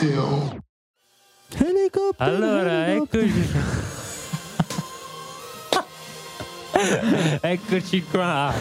cocktail. 0.00 0.62
Elicottero. 1.58 2.34
Allora, 2.36 2.86
eccoci. 2.92 3.48
eccoci 7.42 8.02
qua. 8.04 8.52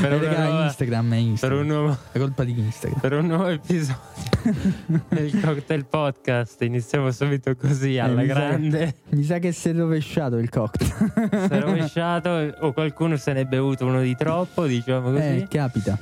Per 0.00 0.12
Eh, 0.12 0.16
una 0.16 0.28
raga, 0.28 0.44
nuova- 0.44 0.64
Instagram 0.66 1.06
è 1.06 1.08
per 1.10 1.18
Instagram. 1.18 1.58
un 1.60 1.66
nuovo 1.66 1.98
È 2.12 2.18
colpa 2.18 2.44
di 2.44 2.58
Instagram. 2.58 3.00
per 3.00 3.12
un 3.14 3.26
nuovo 3.26 3.46
episodio 3.48 3.98
del 5.08 5.40
Cocktail 5.42 5.86
Podcast. 5.86 6.62
Iniziamo 6.62 7.10
subito 7.10 7.56
così 7.56 7.98
alla 7.98 8.20
Eh, 8.20 8.24
mi 8.24 8.28
sa- 8.28 8.34
grande. 8.34 8.94
Mi 9.08 9.24
sa 9.24 9.38
che 9.38 9.50
si 9.52 9.70
è 9.70 9.74
rovesciato 9.74 10.36
il 10.38 10.48
cocktail. 10.50 10.90
Si 11.30 11.52
è 11.54 11.60
rovesciato 11.60 12.54
o 12.60 12.72
qualcuno 12.72 13.16
se 13.16 13.32
ne 13.32 13.40
è 13.40 13.44
bevuto 13.46 13.84
uno 13.86 14.00
di 14.02 14.14
troppo, 14.14 14.66
diciamo 14.66 15.10
così. 15.10 15.22
Eh, 15.38 15.46
capita. 15.48 15.98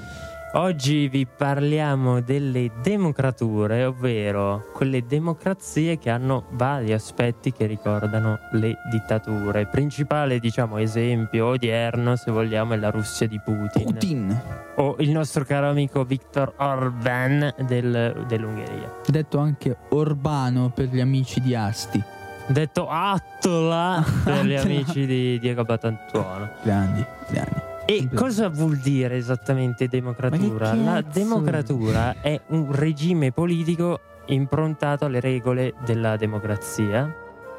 Oggi 0.55 1.09
vi 1.09 1.27
parliamo 1.27 2.21
delle 2.21 2.71
democrature, 2.83 3.87
ovvero 3.87 4.67
quelle 4.75 5.07
democrazie 5.07 5.97
che 5.97 6.11
hanno 6.11 6.45
vari 6.51 6.93
aspetti 6.93 7.53
che 7.53 7.65
ricordano 7.65 8.39
le 8.53 8.77
dittature. 8.91 9.67
Principale, 9.67 10.39
diciamo, 10.39 10.77
esempio 10.77 11.47
odierno, 11.47 12.17
se 12.17 12.31
vogliamo, 12.31 12.75
è 12.75 12.77
la 12.77 12.91
Russia 12.91 13.27
di 13.27 13.41
Putin. 13.43 13.85
Putin. 13.85 14.43
O 14.77 14.97
il 14.99 15.11
nostro 15.11 15.45
caro 15.45 15.71
amico 15.71 16.05
Viktor 16.05 16.53
Orban 16.59 17.55
del- 17.67 18.25
dell'Ungheria. 18.29 18.93
Detto 19.07 19.39
anche 19.39 19.75
Orbano 19.89 20.69
per 20.69 20.89
gli 20.89 21.01
amici 21.01 21.41
di 21.41 21.55
Asti. 21.55 22.03
Detto 22.47 22.89
Attola 22.91 24.05
per 24.23 24.45
gli 24.45 24.55
amici 24.55 25.07
di 25.07 25.39
Diego 25.39 25.65
Batantuono. 25.65 26.51
Grandi, 26.63 27.03
grandi. 27.31 27.71
E 27.85 28.09
cosa 28.15 28.49
vuol 28.49 28.77
dire 28.77 29.17
esattamente 29.17 29.89
democratura? 29.89 30.75
La 30.75 31.03
democratura 31.03 32.21
è 32.21 32.41
un 32.49 32.71
regime 32.71 33.33
politico 33.33 34.01
improntato 34.27 35.05
alle 35.05 35.21
regole 35.21 35.75
della 35.85 36.17
democrazia, 36.17 37.13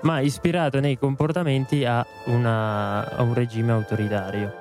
ma 0.04 0.20
ispirato 0.22 0.80
nei 0.80 0.98
comportamenti 0.98 1.84
a, 1.86 2.06
una- 2.26 3.10
a 3.16 3.22
un 3.22 3.34
regime 3.34 3.74
autoritario. 3.74 4.54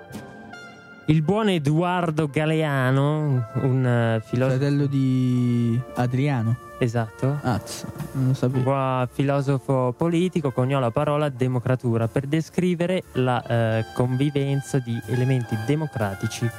Il 1.06 1.22
buon 1.22 1.48
Edoardo 1.48 2.28
Galeano, 2.28 3.46
un 3.62 3.86
eh, 3.86 4.22
filosofo... 4.24 4.56
Fratello 4.58 4.86
di 4.86 5.80
Adriano. 5.94 6.56
Esatto. 6.82 7.38
Azza, 7.42 7.86
non 8.12 8.24
lo 8.24 8.28
Un 8.30 8.34
sapevo. 8.34 8.62
buon 8.64 9.08
filosofo 9.12 9.94
politico 9.96 10.50
coniò 10.50 10.80
la 10.80 10.90
parola 10.90 11.28
democratura 11.28 12.08
per 12.08 12.26
descrivere 12.26 13.04
la 13.12 13.40
eh, 13.44 13.84
convivenza 13.94 14.80
di 14.80 15.00
elementi 15.06 15.56
democratici 15.64 16.50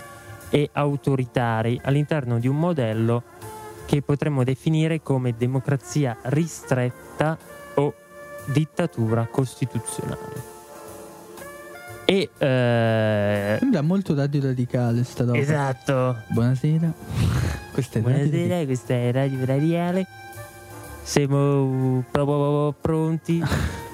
e 0.50 0.70
autoritari 0.72 1.78
all'interno 1.84 2.40
di 2.40 2.48
un 2.48 2.58
modello 2.58 3.24
che 3.86 4.02
potremmo 4.02 4.46
definire 4.46 5.02
come 5.02 5.36
democrazia 5.36 6.16
ristretta 6.22 7.38
o 7.76 7.94
dittatura 8.46 9.28
costituzionale. 9.30 10.53
E 12.06 12.30
eh, 12.38 13.56
Sembra 13.60 13.82
molto 13.82 14.14
radio 14.14 14.42
radicale 14.42 15.04
sta 15.04 15.24
roba. 15.24 15.38
esatto. 15.38 16.18
Buonasera. 16.28 16.92
Questa 17.74 18.00
è 18.00 18.02
radio 18.02 18.18
Buonasera, 18.30 18.66
questa 18.66 18.94
è 18.94 19.12
Radio 19.12 19.46
Radiale. 19.46 20.08
Siamo 21.04 22.04
proprio 22.10 22.74
pronti. 22.80 23.42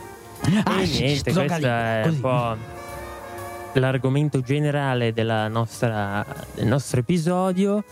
Ah, 0.64 0.82
e 0.82 0.86
sì, 0.86 1.02
niente, 1.04 1.32
sto 1.32 1.42
questo 1.44 1.68
è 1.68 2.02
così. 2.06 2.16
un 2.16 2.22
po' 2.22 2.56
l'argomento 3.74 4.40
generale 4.42 5.12
della 5.14 5.50
nostra- 5.50 6.26
del 6.56 6.66
nostro 6.66 7.02
episodio. 7.02 7.84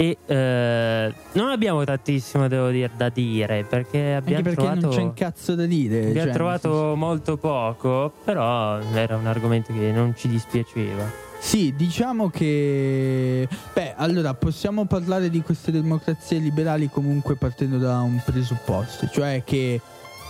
E 0.00 0.16
eh, 0.24 1.14
non 1.32 1.50
abbiamo 1.50 1.84
tantissimo, 1.84 2.48
devo 2.48 2.70
dire, 2.70 2.90
da 2.96 3.10
dire 3.10 3.66
perché 3.68 4.14
abbiamo 4.14 4.38
Anche 4.38 4.54
perché 4.54 4.54
trovato, 4.54 4.80
non 4.86 4.90
c'è 4.94 5.02
un 5.02 5.12
cazzo 5.12 5.54
da 5.54 5.66
dire. 5.66 5.98
abbiamo 5.98 6.22
cioè, 6.22 6.32
trovato 6.32 6.94
molto 6.96 7.36
poco, 7.36 8.10
però 8.24 8.80
era 8.94 9.16
un 9.16 9.26
argomento 9.26 9.74
che 9.74 9.92
non 9.92 10.14
ci 10.16 10.28
dispiaceva. 10.28 11.04
Sì, 11.38 11.74
diciamo 11.76 12.30
che. 12.30 13.46
Beh, 13.74 13.92
allora 13.94 14.32
possiamo 14.32 14.86
parlare 14.86 15.28
di 15.28 15.42
queste 15.42 15.70
democrazie 15.70 16.38
liberali 16.38 16.88
comunque 16.88 17.36
partendo 17.36 17.76
da 17.76 18.00
un 18.00 18.22
presupposto, 18.24 19.06
cioè 19.06 19.42
che, 19.44 19.82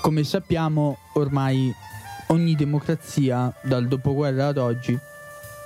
come 0.03 0.25
sappiamo, 0.25 0.99
ormai 1.13 1.73
ogni 2.27 2.57
democrazia, 2.57 3.55
dal 3.63 3.87
dopoguerra 3.87 4.49
ad 4.49 4.59
oggi, 4.59 4.99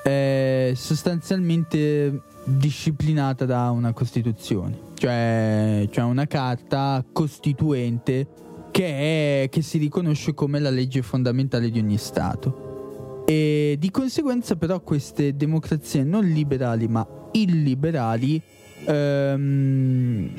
è 0.03 0.73
sostanzialmente 0.75 2.33
disciplinata 2.45 3.45
da 3.45 3.71
una 3.71 3.93
Costituzione, 3.93 4.79
cioè, 4.95 5.89
cioè 5.91 6.05
una 6.05 6.27
carta 6.27 7.05
costituente 7.13 8.27
che, 8.71 9.45
è- 9.45 9.49
che 9.49 9.63
si 9.63 9.79
riconosce 9.79 10.35
come 10.35 10.59
la 10.59 10.71
legge 10.71 11.03
fondamentale 11.03 11.71
di 11.71 11.79
ogni 11.79 11.97
Stato. 11.97 13.23
E 13.27 13.77
di 13.79 13.91
conseguenza 13.91 14.57
però 14.57 14.81
queste 14.81 15.35
democrazie 15.35 16.05
non 16.05 16.27
liberali 16.27 16.89
ma 16.89 17.07
illiberali 17.33 18.41
ehm, 18.85 20.31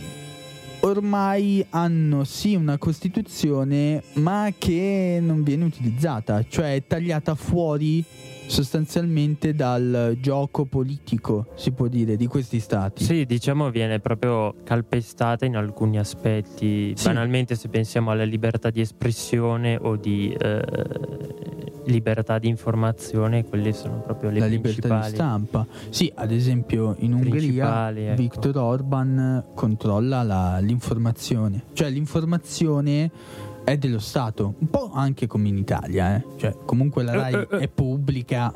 ormai 0.81 1.65
hanno 1.71 2.23
sì 2.23 2.53
una 2.53 2.77
costituzione 2.77 4.03
ma 4.13 4.53
che 4.55 5.17
non 5.19 5.41
viene 5.41 5.65
utilizzata, 5.65 6.45
cioè 6.47 6.75
è 6.75 6.85
tagliata 6.85 7.33
fuori 7.33 8.03
sostanzialmente 8.47 9.53
dal 9.53 10.17
gioco 10.19 10.65
politico, 10.65 11.47
si 11.55 11.71
può 11.71 11.87
dire, 11.87 12.15
di 12.15 12.27
questi 12.27 12.59
stati. 12.59 13.03
Sì, 13.03 13.25
diciamo 13.25 13.69
viene 13.69 13.99
proprio 13.99 14.55
calpestata 14.63 15.45
in 15.45 15.55
alcuni 15.55 15.97
aspetti. 15.97 16.93
Sì. 16.95 17.05
Banalmente, 17.05 17.55
se 17.55 17.67
pensiamo 17.69 18.11
alla 18.11 18.23
libertà 18.23 18.69
di 18.69 18.81
espressione 18.81 19.77
o 19.79 19.95
di 19.95 20.35
eh, 20.37 20.61
libertà 21.85 22.39
di 22.39 22.47
informazione, 22.47 23.45
quelle 23.45 23.73
sono 23.73 24.01
proprio 24.01 24.29
le 24.29 24.39
la 24.39 24.47
libertà 24.47 25.01
di 25.01 25.13
stampa. 25.13 25.65
Sì, 25.89 26.11
ad 26.15 26.31
esempio 26.31 26.95
in 26.99 27.13
Ungheria 27.13 27.91
ecco. 27.91 28.21
Viktor 28.21 28.57
Orban 28.57 29.43
controlla 29.53 30.23
la- 30.23 30.59
l'informazione, 30.59 31.63
cioè 31.73 31.89
l'informazione 31.89 33.11
è 33.65 33.77
dello 33.77 33.99
Stato, 33.99 34.53
un 34.59 34.69
po' 34.69 34.91
anche 34.93 35.27
come 35.27 35.49
in 35.49 35.57
Italia, 35.57 36.15
eh. 36.15 36.23
cioè 36.37 36.55
comunque 36.63 37.03
la 37.03 37.13
RAI 37.13 37.33
Eh, 37.33 37.37
eh, 37.51 37.55
eh. 37.57 37.59
è 37.59 37.67
pubblica, 37.67 38.53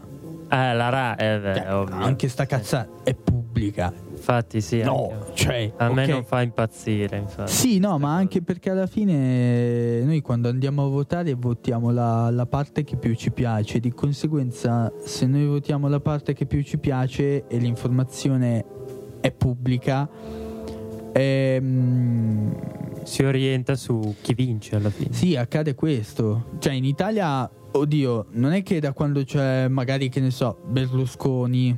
Eh, 0.51 0.73
la 0.73 0.89
RA, 0.89 1.15
eh, 1.17 1.39
beh, 1.39 1.53
cioè, 1.55 1.73
ovvio. 1.75 1.95
anche 1.95 2.27
sta 2.29 2.45
cazzata 2.45 2.89
è 3.03 3.13
pubblica. 3.13 3.91
Infatti, 4.11 4.61
sì. 4.61 4.81
No, 4.81 5.11
anche- 5.11 5.31
cioè, 5.35 5.73
A 5.77 5.91
me 5.93 6.03
ok. 6.03 6.09
non 6.09 6.23
fa 6.23 6.41
impazzire, 6.41 7.17
infatti. 7.17 7.51
Sì, 7.51 7.77
no, 7.79 7.97
ma 7.99 8.15
anche 8.15 8.41
perché 8.41 8.69
alla 8.71 8.87
fine 8.87 10.01
noi 10.03 10.21
quando 10.21 10.49
andiamo 10.49 10.85
a 10.85 10.89
votare 10.89 11.33
votiamo 11.35 11.91
la, 11.91 12.29
la 12.31 12.45
parte 12.45 12.83
che 12.83 12.95
più 12.97 13.13
ci 13.15 13.31
piace, 13.31 13.79
di 13.79 13.91
conseguenza 13.93 14.91
se 15.03 15.25
noi 15.27 15.45
votiamo 15.45 15.87
la 15.87 15.99
parte 15.99 16.33
che 16.33 16.45
più 16.45 16.61
ci 16.63 16.77
piace 16.79 17.47
e 17.47 17.57
l'informazione 17.57 18.65
è 19.21 19.31
pubblica, 19.31 20.07
ehm, 21.13 23.03
Si 23.03 23.23
orienta 23.23 23.75
su 23.75 24.15
chi 24.21 24.33
vince 24.33 24.75
alla 24.75 24.89
fine. 24.89 25.13
sì, 25.13 25.35
accade 25.35 25.75
questo. 25.75 26.51
Cioè 26.59 26.73
in 26.73 26.85
Italia, 26.85 27.49
oddio, 27.71 28.27
non 28.31 28.51
è 28.53 28.61
che 28.63 28.79
da 28.79 28.93
quando 28.93 29.23
c'è 29.23 29.67
magari, 29.67 30.09
che 30.09 30.19
ne 30.19 30.31
so, 30.31 30.59
Berlusconi, 30.67 31.75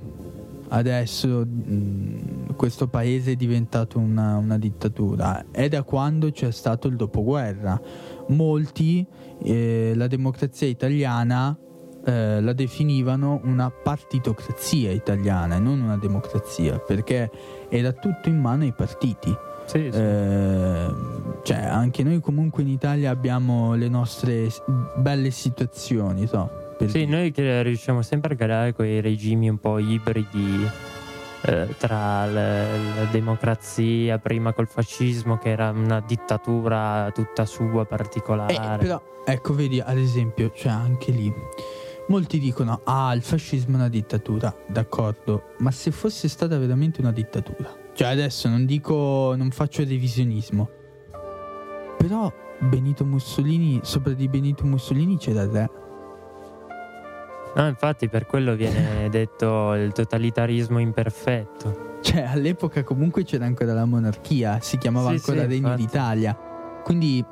adesso 0.69 1.45
mh, 1.45 2.55
questo 2.55 2.87
paese 2.87 3.31
è 3.33 3.35
diventato 3.35 3.99
una, 3.99 4.37
una 4.37 4.57
dittatura, 4.57 5.45
è 5.51 5.67
da 5.67 5.83
quando 5.83 6.31
c'è 6.31 6.51
stato 6.51 6.87
il 6.87 6.95
dopoguerra. 6.95 7.79
Molti 8.27 9.05
eh, 9.43 9.93
la 9.95 10.07
democrazia 10.07 10.67
italiana 10.67 11.57
eh, 12.05 12.41
la 12.41 12.53
definivano 12.53 13.39
una 13.43 13.69
partitocrazia 13.69 14.91
italiana 14.91 15.55
e 15.55 15.59
non 15.59 15.81
una 15.81 15.97
democrazia, 15.97 16.79
perché 16.79 17.29
era 17.69 17.91
tutto 17.91 18.29
in 18.29 18.39
mano 18.39 18.63
ai 18.63 18.73
partiti. 18.73 19.35
Sì, 19.65 19.89
sì. 19.91 19.97
Eh, 19.99 20.93
cioè, 21.43 21.57
anche 21.57 22.03
noi 22.03 22.19
comunque 22.19 22.61
in 22.63 22.69
Italia 22.69 23.09
abbiamo 23.11 23.73
le 23.75 23.87
nostre 23.87 24.49
belle 24.97 25.31
situazioni, 25.31 26.27
so, 26.27 26.75
Sì, 26.87 27.05
noi 27.05 27.31
che 27.31 27.61
riusciamo 27.63 28.01
sempre 28.01 28.33
a 28.33 28.37
creare 28.37 28.73
quei 28.73 28.99
regimi 29.01 29.47
un 29.47 29.59
po' 29.59 29.77
ibridi 29.77 30.67
eh, 31.43 31.67
tra 31.77 32.25
la, 32.25 32.63
la 32.65 33.03
democrazia, 33.11 34.17
prima 34.17 34.51
col 34.51 34.67
fascismo 34.67 35.37
che 35.37 35.49
era 35.49 35.69
una 35.69 36.03
dittatura 36.05 37.09
tutta 37.13 37.45
sua 37.45 37.83
Eh, 37.83 37.85
particolare. 37.85 38.77
però, 38.83 39.01
ecco, 39.25 39.53
vedi, 39.53 39.79
ad 39.79 39.97
esempio, 39.97 40.51
cioè 40.53 40.71
anche 40.71 41.11
lì. 41.11 41.33
Molti 42.07 42.39
dicono, 42.39 42.81
ah, 42.83 43.13
il 43.13 43.21
fascismo 43.21 43.73
è 43.73 43.79
una 43.79 43.87
dittatura, 43.89 44.53
d'accordo, 44.67 45.53
ma 45.59 45.71
se 45.71 45.91
fosse 45.91 46.27
stata 46.27 46.57
veramente 46.57 46.99
una 46.99 47.11
dittatura, 47.11 47.73
cioè 47.93 48.09
adesso 48.09 48.49
non 48.49 48.65
dico, 48.65 49.33
non 49.37 49.49
faccio 49.51 49.83
revisionismo, 49.83 50.69
però 51.97 52.31
Benito 52.59 53.05
Mussolini, 53.05 53.79
sopra 53.83 54.11
di 54.13 54.27
Benito 54.27 54.65
Mussolini 54.65 55.17
c'era 55.17 55.43
il 55.43 55.49
re. 55.49 55.69
No, 57.55 57.67
infatti 57.67 58.07
per 58.09 58.25
quello 58.25 58.55
viene 58.55 59.07
detto 59.11 59.73
il 59.73 59.91
totalitarismo 59.93 60.79
imperfetto. 60.79 61.89
Cioè, 62.01 62.23
all'epoca 62.23 62.83
comunque 62.83 63.23
c'era 63.23 63.45
ancora 63.45 63.73
la 63.73 63.85
monarchia, 63.85 64.59
si 64.59 64.77
chiamava 64.77 65.09
Sì, 65.09 65.15
ancora 65.15 65.41
sì, 65.41 65.47
Regno 65.47 65.67
infatti. 65.67 65.81
d'Italia. 65.85 66.37
Quindi, 66.83 67.23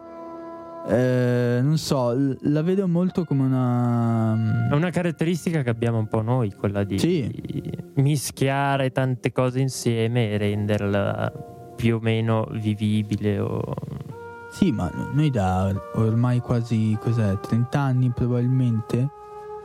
eh, 0.90 1.60
non 1.62 1.78
so, 1.78 2.16
la 2.42 2.62
vedo 2.64 2.88
molto 2.88 3.24
come 3.24 3.44
una... 3.44 4.68
È 4.70 4.74
una 4.74 4.90
caratteristica 4.90 5.62
che 5.62 5.70
abbiamo 5.70 6.00
un 6.00 6.08
po' 6.08 6.22
noi, 6.22 6.52
quella 6.54 6.84
di 6.84 6.98
Sì. 6.98 7.32
mischiare 7.96 8.92
tante 8.92 9.32
cose 9.32 9.60
insieme 9.60 10.32
e 10.32 10.38
renderla 10.38 11.32
più 11.76 11.98
o 11.98 12.00
meno 12.02 12.48
vivibile 12.54 13.40
o... 13.40 13.62
Sì, 14.52 14.72
ma 14.72 14.92
noi 15.14 15.30
da 15.30 15.72
ormai 15.94 16.40
quasi 16.40 16.98
cos'è, 17.00 17.40
30 17.40 17.80
anni 17.80 18.10
probabilmente, 18.10 19.10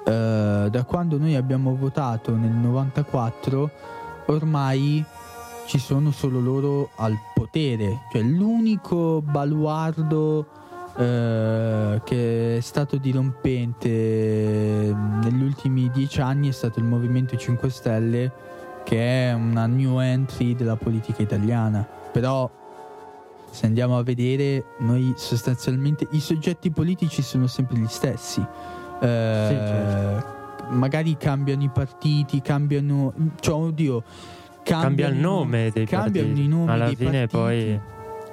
eh, 0.05 0.69
da 0.71 0.85
quando 0.85 1.17
noi 1.17 1.37
abbiamo 1.37 1.75
votato 1.75 2.37
nel 2.37 2.53
94, 2.53 3.71
ormai 4.27 5.03
ci 5.65 5.79
sono 5.79 6.11
solo 6.11 6.39
loro 6.39 6.91
al 6.97 7.17
potere. 7.35 8.03
Cioè 8.13 8.21
l'unico 8.21 9.23
baluardo 9.23 10.47
eh, 10.97 12.01
che 12.05 12.57
è 12.57 12.61
stato 12.61 12.97
dirompente 12.97 13.89
eh, 13.89 14.95
negli 15.23 15.43
ultimi 15.43 15.91
dieci 15.93 16.21
anni 16.21 16.49
è 16.49 16.53
stato 16.53 16.79
il 16.79 16.85
Movimento 16.85 17.37
5 17.37 17.69
Stelle, 17.71 18.33
che 18.85 19.29
è 19.29 19.33
una 19.33 19.67
new 19.67 19.99
entry 20.01 20.55
della 20.55 20.77
politica 20.77 21.23
italiana. 21.23 21.87
Però 22.13 22.51
se 23.51 23.67
andiamo 23.67 23.97
a 23.99 24.03
vedere, 24.03 24.65
noi 24.79 25.13
sostanzialmente 25.17 26.07
i 26.11 26.21
soggetti 26.21 26.71
politici 26.71 27.23
sono 27.23 27.47
sempre 27.47 27.77
gli 27.79 27.87
stessi. 27.89 28.41
Eh, 29.01 29.47
Sì, 29.49 29.55
certo. 29.55 30.33
Magari 30.71 31.17
cambiano 31.17 31.63
i 31.63 31.69
partiti, 31.69 32.41
cambiano. 32.41 33.13
Cioè, 33.41 33.55
oddio. 33.55 34.03
Cambia 34.63 35.09
il 35.09 35.13
cambiano- 35.13 35.37
nome 35.37 35.71
dei 35.73 35.85
cambiano 35.87 36.29
partiti. 36.29 36.45
i 36.45 36.49
nomi 36.49 36.71
Alla 36.71 36.85
dei 36.87 36.97
fine 36.97 37.27
partiti, 37.27 37.37
poi 37.37 37.81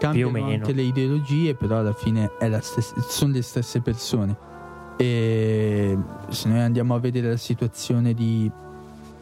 cambiano 0.02 0.46
anche 0.46 0.74
le 0.74 0.82
ideologie, 0.82 1.54
però 1.54 1.78
alla 1.78 1.94
fine 1.94 2.32
stessa- 2.62 3.00
sono 3.02 3.34
le 3.34 3.44
stesse 3.44 3.82
persone. 3.82 4.36
E 4.98 5.96
se 6.30 6.50
noi 6.50 6.60
andiamo 6.60 6.96
a 6.96 7.00
vedere 7.00 7.30
la 7.30 7.38
situazione 7.38 8.16
di 8.16 8.52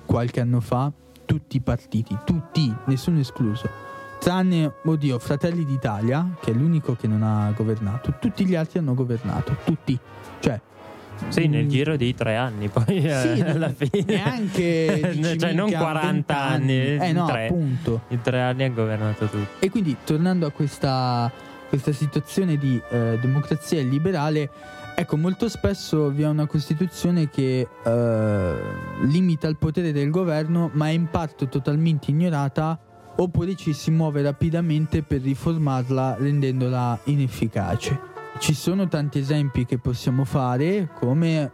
qualche 0.05 0.39
anno 0.39 0.61
fa, 0.61 0.91
tutti 1.25 1.57
i 1.57 1.59
partiti, 1.59 2.17
tutti, 2.25 2.73
nessuno 2.85 3.19
escluso, 3.19 3.69
tranne, 4.19 4.71
oddio, 4.83 5.19
Fratelli 5.19 5.65
d'Italia, 5.65 6.35
che 6.41 6.51
è 6.51 6.53
l'unico 6.53 6.95
che 6.95 7.07
non 7.07 7.23
ha 7.23 7.51
governato, 7.51 8.15
tutti 8.19 8.45
gli 8.45 8.55
altri 8.55 8.79
hanno 8.79 8.93
governato, 8.93 9.57
tutti. 9.65 9.99
Cioè, 10.39 10.59
Sì, 11.27 11.47
nel 11.47 11.65
mm, 11.65 11.69
giro 11.69 11.95
di 11.95 12.15
tre 12.15 12.35
anni, 12.35 12.69
poi 12.69 13.03
eh, 13.03 13.35
sì, 13.35 13.41
alla 13.45 13.71
fine. 13.73 14.03
neanche 14.05 14.99
cioè, 15.39 15.53
non 15.53 15.65
minchia, 15.65 15.79
40 15.79 16.09
20 16.09 16.31
anni, 16.31 16.95
Eh 16.97 17.11
no, 17.11 17.27
tre. 17.27 17.45
appunto. 17.47 18.01
In 18.07 18.21
tre 18.21 18.41
anni 18.41 18.63
ha 18.63 18.69
governato 18.69 19.25
tutto. 19.25 19.47
E 19.59 19.69
quindi 19.69 19.95
tornando 20.03 20.45
a 20.45 20.51
questa, 20.51 21.31
questa 21.67 21.91
situazione 21.91 22.57
di 22.57 22.81
eh, 22.89 23.17
democrazia 23.21 23.81
liberale, 23.81 24.49
ecco, 24.95 25.17
molto 25.17 25.49
spesso 25.49 26.09
vi 26.09 26.23
è 26.23 26.27
una 26.27 26.47
Costituzione 26.47 27.29
che 27.29 27.67
eh, 27.83 28.53
limita 29.01 29.47
il 29.47 29.57
potere 29.57 29.91
del 29.91 30.09
governo, 30.09 30.69
ma 30.73 30.87
è 30.87 30.91
in 30.91 31.07
parte 31.09 31.47
totalmente 31.47 32.11
ignorata, 32.11 32.79
oppure 33.17 33.55
ci 33.55 33.73
si 33.73 33.91
muove 33.91 34.21
rapidamente 34.21 35.03
per 35.03 35.21
riformarla 35.21 36.15
rendendola 36.17 36.97
inefficace. 37.05 38.18
Ci 38.39 38.53
sono 38.53 38.87
tanti 38.87 39.19
esempi 39.19 39.65
che 39.65 39.77
possiamo 39.77 40.23
fare, 40.23 40.87
come 40.93 41.51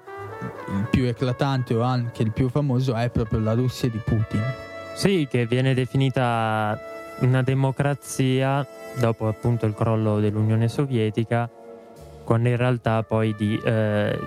il 0.68 0.88
più 0.92 1.06
eclatante 1.06 1.74
o 1.74 1.82
anche 1.82 2.22
il 2.22 2.32
più 2.32 2.48
famoso 2.48 2.94
è 2.94 3.10
proprio 3.10 3.40
la 3.40 3.54
Russia 3.54 3.90
di 3.90 3.98
Putin. 3.98 4.42
Sì, 4.94 5.28
che 5.30 5.48
viene 5.48 5.74
definita 5.74 6.80
una 7.22 7.42
democrazia 7.42 8.66
dopo 9.00 9.28
appunto 9.28 9.66
il 9.66 9.74
crollo 9.74 10.20
dell'Unione 10.20 10.68
Sovietica, 10.68 11.50
quando 12.24 12.50
in 12.50 12.58
realtà 12.58 13.02
poi 13.02 13.34
di 13.36 13.60
eh, 13.66 14.18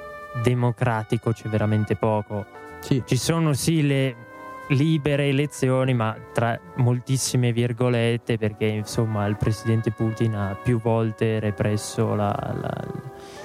democratico 0.42 1.32
c'è 1.32 1.48
veramente 1.48 1.94
poco. 1.94 2.44
Sì. 2.80 3.02
Ci 3.06 3.16
sono 3.16 3.52
sì 3.52 3.86
le 3.86 4.16
libere 4.68 5.28
elezioni, 5.28 5.94
ma 5.94 6.14
tra 6.32 6.58
moltissime 6.76 7.52
virgolette, 7.52 8.36
perché 8.36 8.66
insomma 8.66 9.26
il 9.26 9.36
presidente 9.36 9.90
Putin 9.90 10.34
ha 10.34 10.56
più 10.62 10.80
volte 10.80 11.40
represso 11.40 12.14
la- 12.14 12.54
la- 12.60 12.84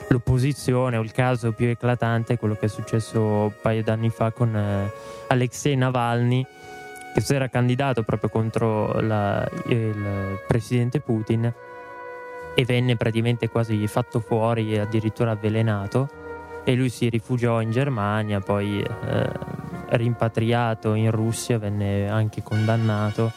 l'opposizione, 0.09 0.97
il 0.97 1.11
caso 1.11 1.51
più 1.53 1.67
eclatante 1.67 2.33
è 2.33 2.37
quello 2.37 2.55
che 2.55 2.65
è 2.65 2.69
successo 2.69 3.21
un 3.21 3.53
paio 3.61 3.83
d'anni 3.83 4.09
fa 4.09 4.31
con 4.31 4.55
eh, 4.55 4.91
Alexei 5.27 5.75
Navalny, 5.75 6.45
che 7.13 7.21
si 7.21 7.33
era 7.35 7.47
candidato 7.47 8.03
proprio 8.03 8.29
contro 8.29 8.99
la- 8.99 9.47
il 9.67 10.39
presidente 10.47 10.99
Putin 10.99 11.51
e 12.55 12.65
venne 12.65 12.97
praticamente 12.97 13.49
quasi 13.49 13.87
fatto 13.87 14.19
fuori 14.19 14.73
e 14.73 14.79
addirittura 14.79 15.31
avvelenato 15.31 16.09
e 16.65 16.75
lui 16.75 16.89
si 16.89 17.09
rifugiò 17.09 17.61
in 17.61 17.71
Germania, 17.71 18.39
poi 18.39 18.79
eh, 18.81 19.29
rimpatriato 19.95 20.93
in 20.93 21.11
Russia, 21.11 21.57
venne 21.57 22.09
anche 22.09 22.43
condannato. 22.43 23.31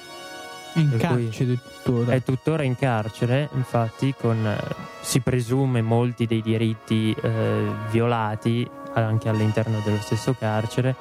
In 0.74 0.94
carcere 0.98 1.58
tuttora. 1.58 2.12
È 2.12 2.22
tuttora 2.22 2.62
in 2.62 2.76
carcere, 2.76 3.48
infatti, 3.54 4.14
con 4.18 4.46
eh, 4.46 4.58
si 5.00 5.20
presume 5.20 5.80
molti 5.80 6.26
dei 6.26 6.42
diritti 6.42 7.14
eh, 7.18 7.64
violati 7.90 8.68
anche 8.92 9.28
all'interno 9.28 9.80
dello 9.84 10.00
stesso 10.00 10.34
carcere. 10.38 10.94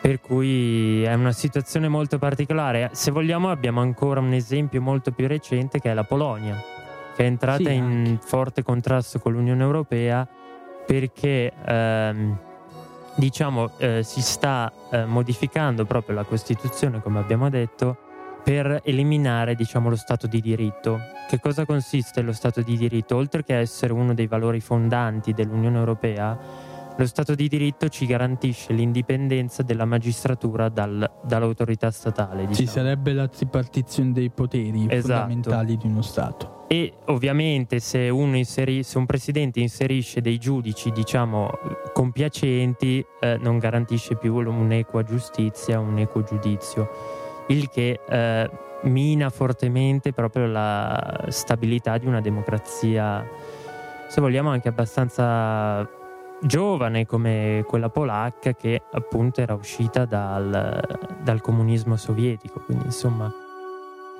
Per 0.00 0.20
cui 0.20 1.02
è 1.02 1.14
una 1.14 1.32
situazione 1.32 1.88
molto 1.88 2.18
particolare. 2.18 2.90
Se 2.92 3.10
vogliamo, 3.10 3.50
abbiamo 3.50 3.80
ancora 3.80 4.20
un 4.20 4.32
esempio 4.32 4.80
molto 4.82 5.12
più 5.12 5.26
recente 5.26 5.80
che 5.80 5.90
è 5.90 5.94
la 5.94 6.04
Polonia, 6.04 6.62
che 7.16 7.24
è 7.24 7.26
entrata 7.26 7.70
Sì, 7.70 7.74
in 7.74 8.18
forte 8.22 8.62
contrasto 8.62 9.18
con 9.18 9.32
l'Unione 9.32 9.62
Europea 9.62 10.28
perché 10.86 11.52
ehm, 11.64 12.38
diciamo 13.16 13.70
eh, 13.78 14.02
si 14.02 14.20
sta 14.20 14.72
eh, 14.90 15.04
modificando 15.04 15.84
proprio 15.84 16.16
la 16.16 16.24
Costituzione, 16.24 17.00
come 17.00 17.18
abbiamo 17.18 17.48
detto, 17.48 17.96
per 18.42 18.82
eliminare 18.84 19.54
diciamo, 19.54 19.88
lo 19.88 19.96
Stato 19.96 20.26
di 20.26 20.40
diritto. 20.40 21.00
Che 21.28 21.40
cosa 21.40 21.64
consiste 21.64 22.20
lo 22.20 22.32
Stato 22.32 22.60
di 22.60 22.76
diritto? 22.76 23.16
Oltre 23.16 23.42
che 23.42 23.56
essere 23.58 23.92
uno 23.92 24.12
dei 24.14 24.26
valori 24.26 24.60
fondanti 24.60 25.32
dell'Unione 25.32 25.78
Europea, 25.78 26.38
lo 26.96 27.06
Stato 27.06 27.34
di 27.34 27.48
diritto 27.48 27.88
ci 27.88 28.06
garantisce 28.06 28.72
l'indipendenza 28.72 29.62
della 29.62 29.84
magistratura 29.84 30.68
dal- 30.68 31.10
dall'autorità 31.24 31.90
statale. 31.90 32.42
Ci 32.42 32.48
Diciamo. 32.48 32.68
sarebbe 32.68 33.12
la 33.14 33.26
tripartizione 33.26 34.12
dei 34.12 34.30
poteri 34.30 34.86
Esatto. 34.90 35.20
fondamentali 35.20 35.76
di 35.76 35.86
uno 35.86 36.02
Stato. 36.02 36.53
E 36.66 36.94
ovviamente 37.06 37.78
se, 37.78 38.08
uno 38.08 38.36
inseri- 38.36 38.82
se 38.82 38.98
un 38.98 39.06
presidente 39.06 39.60
inserisce 39.60 40.20
dei 40.20 40.38
giudici, 40.38 40.90
diciamo, 40.90 41.50
compiacenti, 41.92 43.04
eh, 43.20 43.36
non 43.38 43.58
garantisce 43.58 44.16
più 44.16 44.34
un'equa 44.36 45.02
giustizia, 45.02 45.78
un 45.78 45.98
equo 45.98 46.22
giudizio, 46.22 46.88
il 47.48 47.68
che 47.68 48.00
eh, 48.08 48.50
mina 48.84 49.30
fortemente 49.30 50.12
proprio 50.12 50.46
la 50.46 51.26
stabilità 51.28 51.98
di 51.98 52.06
una 52.06 52.20
democrazia, 52.20 53.26
se 54.08 54.20
vogliamo 54.20 54.50
anche 54.50 54.68
abbastanza 54.68 55.88
giovane 56.40 57.06
come 57.06 57.64
quella 57.66 57.88
polacca 57.88 58.54
che 58.54 58.82
appunto 58.92 59.40
era 59.40 59.54
uscita 59.54 60.04
dal, 60.04 61.16
dal 61.22 61.40
comunismo 61.40 61.96
sovietico, 61.96 62.60
quindi 62.60 62.86
insomma... 62.86 63.43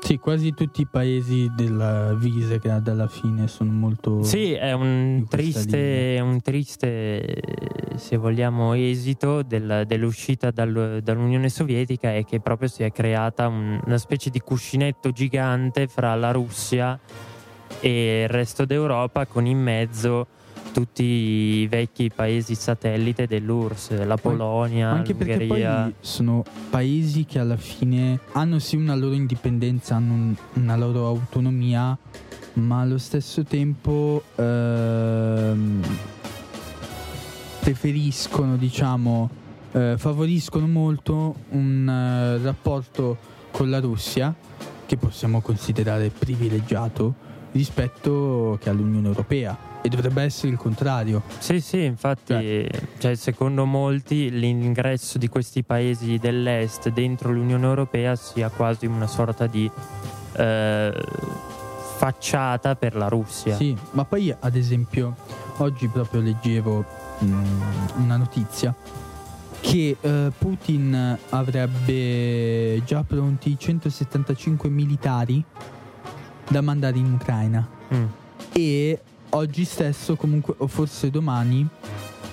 Sì, 0.04 0.18
quasi 0.18 0.52
tutti 0.52 0.82
i 0.82 0.86
paesi 0.86 1.50
della 1.56 2.12
Visegrad 2.12 2.86
alla 2.88 3.08
fine 3.08 3.48
sono 3.48 3.70
molto... 3.70 4.22
Sì, 4.22 4.52
è 4.52 4.72
un 4.72 5.24
triste, 5.26 6.18
un 6.22 6.42
triste, 6.42 7.40
se 7.96 8.18
vogliamo, 8.18 8.74
esito 8.74 9.40
del- 9.40 9.84
dell'uscita 9.86 10.50
dal- 10.50 11.00
dall'Unione 11.02 11.48
Sovietica 11.48 12.14
è 12.14 12.22
che 12.26 12.38
proprio 12.40 12.68
si 12.68 12.82
è 12.82 12.92
creata 12.92 13.48
un- 13.48 13.80
una 13.82 13.96
specie 13.96 14.28
di 14.28 14.40
cuscinetto 14.40 15.10
gigante 15.10 15.86
fra 15.86 16.14
la 16.16 16.32
Russia 16.32 16.98
e 17.80 18.24
il 18.24 18.28
resto 18.28 18.66
d'Europa 18.66 19.24
con 19.24 19.46
in 19.46 19.58
mezzo 19.58 20.26
tutti 20.72 21.02
i 21.04 21.66
vecchi 21.68 22.10
paesi 22.14 22.54
satellite 22.54 23.26
dell'URSS, 23.26 24.04
la 24.04 24.16
Polonia, 24.16 24.90
Anche 24.90 25.14
perché 25.14 25.46
poi 25.46 25.94
sono 26.00 26.44
paesi 26.70 27.24
che 27.24 27.38
alla 27.38 27.56
fine 27.56 28.18
hanno 28.32 28.58
sì 28.58 28.76
una 28.76 28.94
loro 28.94 29.14
indipendenza, 29.14 29.96
hanno 29.96 30.12
un- 30.14 30.34
una 30.54 30.76
loro 30.76 31.06
autonomia, 31.06 31.96
ma 32.54 32.80
allo 32.80 32.98
stesso 32.98 33.42
tempo 33.44 34.22
ehm, 34.36 35.82
preferiscono, 37.60 38.56
diciamo, 38.56 39.30
eh, 39.72 39.94
favoriscono 39.96 40.66
molto 40.66 41.34
un 41.50 41.88
eh, 41.88 42.38
rapporto 42.42 43.16
con 43.50 43.70
la 43.70 43.80
Russia, 43.80 44.34
che 44.86 44.96
possiamo 44.96 45.40
considerare 45.40 46.10
privilegiato 46.10 47.14
rispetto 47.54 48.58
che 48.60 48.68
all'Unione 48.68 49.06
Europea 49.06 49.56
e 49.80 49.88
dovrebbe 49.88 50.22
essere 50.22 50.52
il 50.52 50.58
contrario. 50.58 51.22
Sì, 51.38 51.60
sì, 51.60 51.84
infatti, 51.84 52.32
cioè. 52.32 52.68
Cioè, 52.98 53.14
secondo 53.14 53.64
molti 53.64 54.30
l'ingresso 54.30 55.18
di 55.18 55.28
questi 55.28 55.62
paesi 55.62 56.18
dell'est 56.18 56.88
dentro 56.90 57.32
l'Unione 57.32 57.64
Europea 57.64 58.16
sia 58.16 58.48
quasi 58.48 58.86
una 58.86 59.06
sorta 59.06 59.46
di 59.46 59.70
eh, 60.36 61.04
facciata 61.96 62.76
per 62.76 62.96
la 62.96 63.08
Russia. 63.08 63.54
Sì, 63.56 63.76
ma 63.92 64.04
poi 64.04 64.34
ad 64.38 64.56
esempio 64.56 65.16
oggi 65.58 65.86
proprio 65.88 66.20
leggevo 66.20 66.84
mh, 67.18 67.26
mm, 67.26 67.60
una 67.96 68.16
notizia 68.16 68.74
che 69.60 69.96
uh, 69.98 70.30
Putin 70.36 71.18
avrebbe 71.30 72.82
già 72.84 73.02
pronti 73.02 73.56
175 73.58 74.68
militari 74.68 75.42
da 76.48 76.60
mandare 76.60 76.98
in 76.98 77.12
Ucraina 77.12 77.66
mm. 77.92 78.04
e 78.52 79.00
oggi 79.30 79.64
stesso, 79.64 80.16
comunque, 80.16 80.54
o 80.58 80.66
forse 80.66 81.10
domani, 81.10 81.66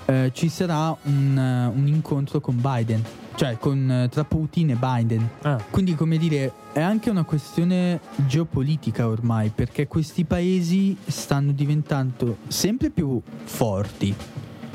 eh, 0.05 0.31
ci 0.33 0.49
sarà 0.49 0.95
un, 1.03 1.71
uh, 1.73 1.77
un, 1.77 1.87
incontro 1.87 2.39
con 2.39 2.59
Biden, 2.59 3.03
cioè 3.35 3.57
con, 3.57 4.03
uh, 4.03 4.09
tra 4.09 4.23
Putin 4.23 4.71
e 4.71 4.75
Biden. 4.75 5.29
Ah. 5.41 5.63
Quindi, 5.69 5.95
come 5.95 6.17
dire, 6.17 6.51
è 6.73 6.81
anche 6.81 7.09
una 7.09 7.23
questione 7.23 7.99
geopolitica 8.15 9.07
ormai, 9.07 9.51
perché 9.53 9.87
questi 9.87 10.25
paesi 10.25 10.95
stanno 11.05 11.51
diventando 11.51 12.37
sempre 12.47 12.89
più 12.89 13.21
forti, 13.43 14.13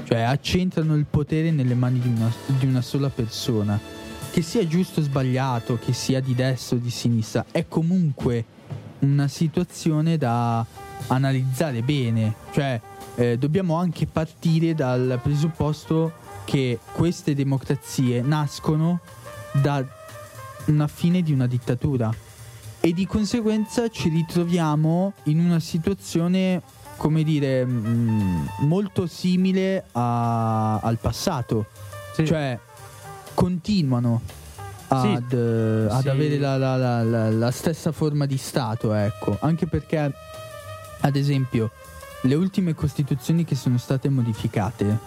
cioè 0.04 0.20
accentrano 0.20 0.94
il 0.96 1.06
potere 1.08 1.50
nelle 1.50 1.74
mani 1.74 2.00
di 2.00 2.08
una, 2.08 2.32
di 2.58 2.66
una 2.66 2.82
sola 2.82 3.08
persona. 3.08 3.78
Che 4.30 4.42
sia 4.42 4.66
giusto 4.66 5.00
o 5.00 5.02
sbagliato, 5.02 5.78
che 5.82 5.94
sia 5.94 6.20
di 6.20 6.34
destra 6.34 6.76
o 6.76 6.78
di 6.78 6.90
sinistra, 6.90 7.46
è 7.50 7.66
comunque 7.68 8.44
una 9.12 9.28
situazione 9.28 10.16
da 10.16 10.64
analizzare 11.08 11.82
bene, 11.82 12.34
cioè 12.52 12.80
eh, 13.14 13.38
dobbiamo 13.38 13.76
anche 13.76 14.06
partire 14.06 14.74
dal 14.74 15.18
presupposto 15.22 16.12
che 16.44 16.78
queste 16.92 17.34
democrazie 17.34 18.20
nascono 18.22 19.00
da 19.52 19.84
una 20.66 20.86
fine 20.86 21.22
di 21.22 21.32
una 21.32 21.46
dittatura. 21.46 22.12
E 22.80 22.92
di 22.92 23.06
conseguenza 23.06 23.88
ci 23.88 24.08
ritroviamo 24.08 25.12
in 25.24 25.40
una 25.40 25.58
situazione 25.58 26.62
come 26.96 27.24
dire 27.24 27.64
mh, 27.64 27.88
mm, 27.88 28.46
molto 28.60 29.06
simile 29.06 29.84
a, 29.92 30.78
al 30.78 30.98
passato. 30.98 31.66
Sì. 32.14 32.24
cioè 32.24 32.58
continuano 33.34 34.22
ad, 34.88 35.28
sì. 35.28 35.94
ad 35.94 36.00
sì. 36.00 36.08
avere 36.08 36.38
la, 36.38 36.56
la, 36.56 36.76
la, 36.76 37.30
la, 37.30 37.50
stessa 37.50 37.92
forma 37.92 38.26
di 38.26 38.36
Stato 38.36 38.92
ecco 38.92 39.36
anche 39.40 39.66
perché 39.66 40.12
ad 41.00 41.16
esempio, 41.16 41.70
le 42.22 42.34
ultime 42.34 42.74
costituzioni 42.74 43.44
che 43.44 43.54
sono 43.54 43.78
state 43.78 44.08
modificate 44.08 44.98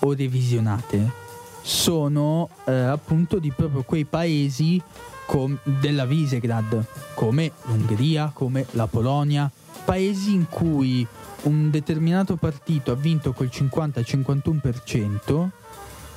o 0.00 0.12
revisionate 0.14 1.20
sono 1.62 2.48
eh, 2.64 2.72
appunto 2.72 3.38
di 3.38 3.50
proprio 3.50 3.82
quei 3.82 4.04
paesi 4.04 4.80
com- 5.26 5.58
della 5.62 6.06
Visegrad, 6.06 6.84
come 7.14 7.52
l'Ungheria, 7.64 8.30
come 8.32 8.66
la 8.72 8.86
Polonia, 8.86 9.50
paesi 9.84 10.32
in 10.32 10.48
cui 10.48 11.04
un 11.42 11.70
determinato 11.70 12.36
partito 12.36 12.92
ha 12.92 12.96
vinto 12.96 13.32
col 13.32 13.50
50-51% 13.52 15.48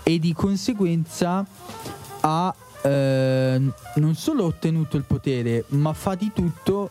e 0.04 0.20
di 0.20 0.34
conseguenza 0.34 1.44
ha 2.22 2.54
eh, 2.86 3.62
non 3.96 4.15
solo 4.15 4.46
ottenuto 4.46 4.98
il 4.98 5.04
potere, 5.04 5.65
ma 5.70 5.94
fa 5.94 6.15
di 6.15 6.32
tutto 6.34 6.89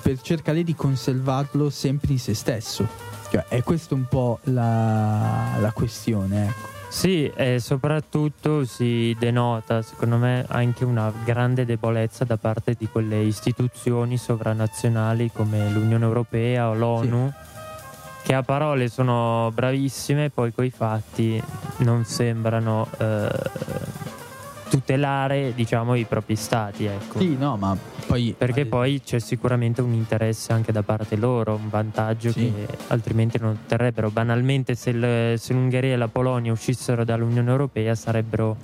per 0.00 0.20
cercare 0.20 0.62
di 0.62 0.74
conservarlo 0.74 1.70
sempre 1.70 2.12
in 2.12 2.18
se 2.18 2.34
stesso. 2.34 2.86
Cioè, 3.30 3.46
è 3.48 3.62
questa 3.62 3.94
un 3.94 4.06
po' 4.06 4.38
la, 4.44 5.56
la 5.58 5.72
questione, 5.72 6.46
ecco. 6.46 6.70
Sì, 6.88 7.24
e 7.34 7.58
soprattutto 7.58 8.66
si 8.66 9.16
denota, 9.18 9.80
secondo 9.80 10.18
me, 10.18 10.44
anche 10.48 10.84
una 10.84 11.10
grande 11.24 11.64
debolezza 11.64 12.24
da 12.24 12.36
parte 12.36 12.74
di 12.78 12.86
quelle 12.86 13.22
istituzioni 13.22 14.18
sovranazionali 14.18 15.30
come 15.32 15.70
l'Unione 15.70 16.04
Europea 16.04 16.68
o 16.68 16.74
l'ONU, 16.74 17.28
sì. 17.30 18.26
che 18.26 18.34
a 18.34 18.42
parole 18.42 18.90
sono 18.90 19.50
bravissime, 19.54 20.28
poi 20.28 20.52
coi 20.52 20.68
fatti 20.68 21.42
non 21.78 22.04
sembrano 22.04 22.86
eh, 22.98 23.28
tutelare, 24.72 25.52
diciamo, 25.54 25.94
i 25.96 26.04
propri 26.04 26.34
stati. 26.34 26.86
Ecco. 26.86 27.18
Sì, 27.18 27.36
no, 27.36 27.58
ma 27.58 27.76
poi, 28.06 28.34
perché 28.36 28.64
poi 28.64 29.02
c'è 29.04 29.18
sicuramente 29.18 29.82
un 29.82 29.92
interesse 29.92 30.54
anche 30.54 30.72
da 30.72 30.82
parte 30.82 31.16
loro, 31.16 31.56
un 31.56 31.68
vantaggio 31.68 32.32
sì. 32.32 32.50
che 32.50 32.78
altrimenti 32.86 33.38
non 33.38 33.50
otterrebbero. 33.50 34.08
Banalmente, 34.08 34.74
se, 34.74 34.90
il, 34.90 35.38
se 35.38 35.52
l'Ungheria 35.52 35.92
e 35.92 35.96
la 35.96 36.08
Polonia 36.08 36.52
uscissero 36.52 37.04
dall'Unione 37.04 37.50
Europea 37.50 37.94
sarebbero 37.94 38.56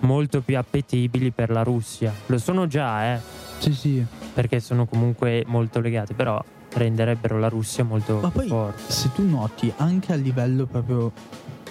molto 0.00 0.42
più 0.42 0.58
appetibili 0.58 1.30
per 1.30 1.48
la 1.50 1.62
Russia. 1.62 2.12
Lo 2.26 2.36
sono 2.36 2.66
già, 2.66 3.14
eh. 3.14 3.20
Sì, 3.56 3.72
sì. 3.72 4.04
Perché 4.34 4.60
sono 4.60 4.84
comunque 4.84 5.44
molto 5.46 5.80
legati, 5.80 6.12
però 6.12 6.42
renderebbero 6.74 7.38
la 7.38 7.48
Russia 7.48 7.84
molto 7.84 8.18
Ma 8.20 8.30
poi, 8.30 8.48
forte. 8.48 8.92
Se 8.92 9.10
tu 9.14 9.26
noti 9.26 9.72
anche 9.78 10.12
a 10.12 10.16
livello 10.16 10.66
proprio 10.66 11.10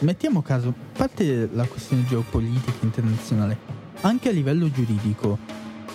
mettiamo 0.01 0.41
caso, 0.41 0.69
a 0.69 0.97
parte 0.97 1.49
la 1.51 1.65
questione 1.65 2.05
geopolitica 2.05 2.83
internazionale, 2.85 3.57
anche 4.01 4.29
a 4.29 4.31
livello 4.31 4.69
giuridico, 4.71 5.37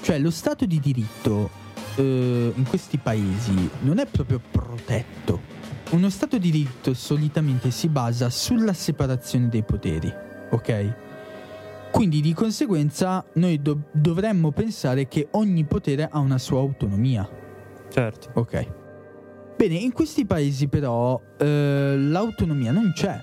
cioè 0.03 0.19
lo 0.19 0.31
Stato 0.31 0.67
di 0.67 0.79
diritto 0.81 1.51
eh, 1.97 2.53
in 2.55 2.65
questi 2.69 2.99
paesi 2.99 3.69
non 3.81 3.99
è 3.99 4.07
proprio 4.07 4.41
protetto. 4.51 5.55
Uno 5.91 6.11
Stato 6.11 6.39
di 6.39 6.51
diritto 6.51 6.95
solitamente 6.95 7.71
si 7.71 7.89
basa 7.89 8.31
sulla 8.31 8.73
separazione 8.73 9.49
dei 9.49 9.63
poteri, 9.63 10.13
ok? 10.51 10.95
Quindi 11.93 12.21
di 12.21 12.35
conseguenza 12.35 13.25
noi 13.35 13.63
do- 13.63 13.85
dovremmo 13.93 14.51
pensare 14.51 15.09
che 15.09 15.29
ogni 15.33 15.65
potere 15.65 16.09
ha 16.11 16.19
una 16.19 16.39
sua 16.39 16.59
autonomia. 16.59 17.29
Certo. 17.89 18.31
Ok. 18.35 18.67
Bene, 19.57 19.75
in 19.77 19.93
questi 19.93 20.27
paesi 20.27 20.69
però 20.69 21.19
eh, 21.39 21.95
l'autonomia 21.97 22.73
non 22.73 22.93
c'è. 22.95 23.19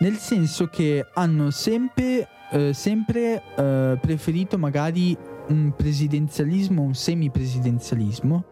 Nel 0.00 0.16
senso 0.16 0.68
che 0.68 1.04
hanno 1.14 1.50
sempre, 1.50 2.28
eh, 2.52 2.72
sempre 2.72 3.42
eh, 3.56 3.98
preferito 4.00 4.56
magari 4.56 5.16
un 5.48 5.72
presidenzialismo, 5.76 6.82
un 6.82 6.94
semipresidenzialismo 6.94 8.44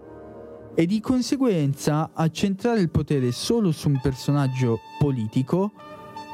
e 0.75 0.87
di 0.87 1.01
conseguenza 1.01 2.11
accentrare 2.13 2.81
il 2.81 2.91
potere 2.91 3.31
solo 3.31 3.71
su 3.71 3.89
un 3.89 4.01
personaggio 4.01 4.81
politico 4.99 5.71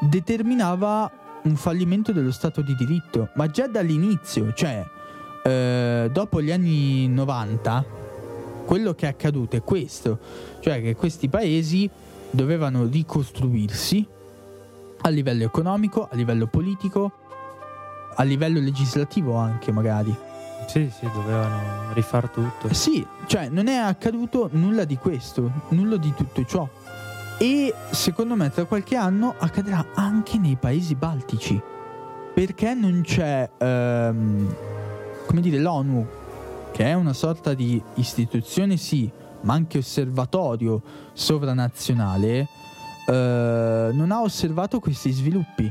determinava 0.00 1.40
un 1.42 1.56
fallimento 1.56 2.12
dello 2.12 2.32
Stato 2.32 2.62
di 2.62 2.74
diritto, 2.74 3.28
ma 3.34 3.48
già 3.48 3.66
dall'inizio, 3.66 4.54
cioè 4.54 4.82
eh, 5.44 6.08
dopo 6.10 6.40
gli 6.40 6.50
anni 6.50 7.06
90, 7.08 7.84
quello 8.64 8.94
che 8.94 9.06
è 9.06 9.10
accaduto 9.10 9.56
è 9.56 9.62
questo, 9.62 10.18
cioè 10.60 10.80
che 10.80 10.96
questi 10.96 11.28
paesi 11.28 11.88
dovevano 12.30 12.86
ricostruirsi 12.86 14.20
a 15.02 15.08
livello 15.08 15.44
economico, 15.44 16.08
a 16.10 16.14
livello 16.16 16.46
politico, 16.46 17.12
a 18.14 18.22
livello 18.22 18.60
legislativo 18.60 19.36
anche 19.36 19.72
magari. 19.72 20.14
Sì, 20.66 20.90
sì, 20.96 21.08
dovevano 21.12 21.92
rifar 21.92 22.28
tutto. 22.28 22.68
Eh, 22.68 22.74
sì, 22.74 23.06
cioè 23.26 23.48
non 23.48 23.66
è 23.66 23.76
accaduto 23.76 24.48
nulla 24.52 24.84
di 24.84 24.96
questo, 24.96 25.50
nulla 25.70 25.96
di 25.96 26.12
tutto 26.14 26.44
ciò. 26.44 26.68
E 27.38 27.74
secondo 27.90 28.36
me 28.36 28.50
tra 28.50 28.64
qualche 28.64 28.96
anno 28.96 29.34
accadrà 29.38 29.86
anche 29.94 30.38
nei 30.38 30.56
paesi 30.56 30.94
baltici. 30.94 31.60
Perché 32.34 32.72
non 32.74 33.02
c'è, 33.02 33.50
ehm, 33.58 34.54
come 35.26 35.40
dire, 35.40 35.58
l'ONU, 35.58 36.06
che 36.70 36.84
è 36.84 36.94
una 36.94 37.12
sorta 37.12 37.52
di 37.52 37.82
istituzione, 37.94 38.76
sì, 38.76 39.10
ma 39.42 39.54
anche 39.54 39.78
osservatorio 39.78 40.82
sovranazionale, 41.12 42.48
non 43.06 44.10
ha 44.10 44.20
osservato 44.20 44.78
questi 44.78 45.10
sviluppi 45.10 45.70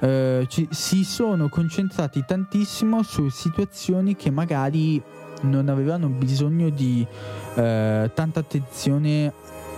eh, 0.00 0.46
ci, 0.48 0.68
si 0.70 1.04
sono 1.04 1.48
concentrati 1.48 2.24
tantissimo 2.26 3.02
su 3.02 3.28
situazioni 3.28 4.14
che 4.16 4.30
magari 4.30 5.02
non 5.42 5.68
avevano 5.68 6.08
bisogno 6.08 6.68
di 6.68 7.06
eh, 7.54 8.10
tanta 8.14 8.40
attenzione 8.40 9.32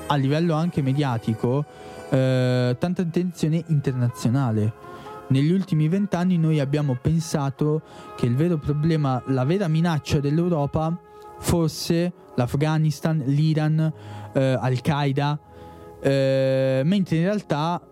a 0.06 0.14
livello 0.16 0.54
anche 0.54 0.82
mediatico, 0.82 1.64
eh, 2.08 2.76
tanta 2.78 3.02
attenzione 3.02 3.62
internazionale. 3.68 4.86
Negli 5.28 5.52
ultimi 5.52 5.88
vent'anni 5.88 6.38
noi 6.38 6.58
abbiamo 6.58 6.96
pensato 7.00 7.82
che 8.16 8.24
il 8.24 8.34
vero 8.34 8.56
problema, 8.56 9.22
la 9.26 9.44
vera 9.44 9.68
minaccia 9.68 10.18
dell'Europa 10.18 10.96
fosse 11.38 12.12
l'Afghanistan, 12.34 13.22
l'Iran, 13.26 13.92
eh, 14.32 14.56
Al-Qaeda, 14.58 15.38
eh, 16.00 16.82
mentre 16.84 17.16
in 17.16 17.22
realtà 17.22 17.82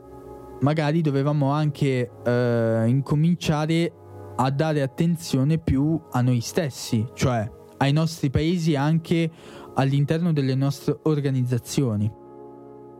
magari 0.60 1.00
dovevamo 1.00 1.50
anche 1.50 2.10
eh, 2.24 2.84
incominciare 2.86 3.92
a 4.36 4.50
dare 4.50 4.82
attenzione 4.82 5.58
più 5.58 6.00
a 6.10 6.20
noi 6.20 6.40
stessi, 6.40 7.06
cioè 7.14 7.50
ai 7.78 7.92
nostri 7.92 8.30
paesi 8.30 8.72
e 8.72 8.76
anche 8.76 9.30
all'interno 9.74 10.32
delle 10.32 10.54
nostre 10.54 10.98
organizzazioni. 11.02 12.24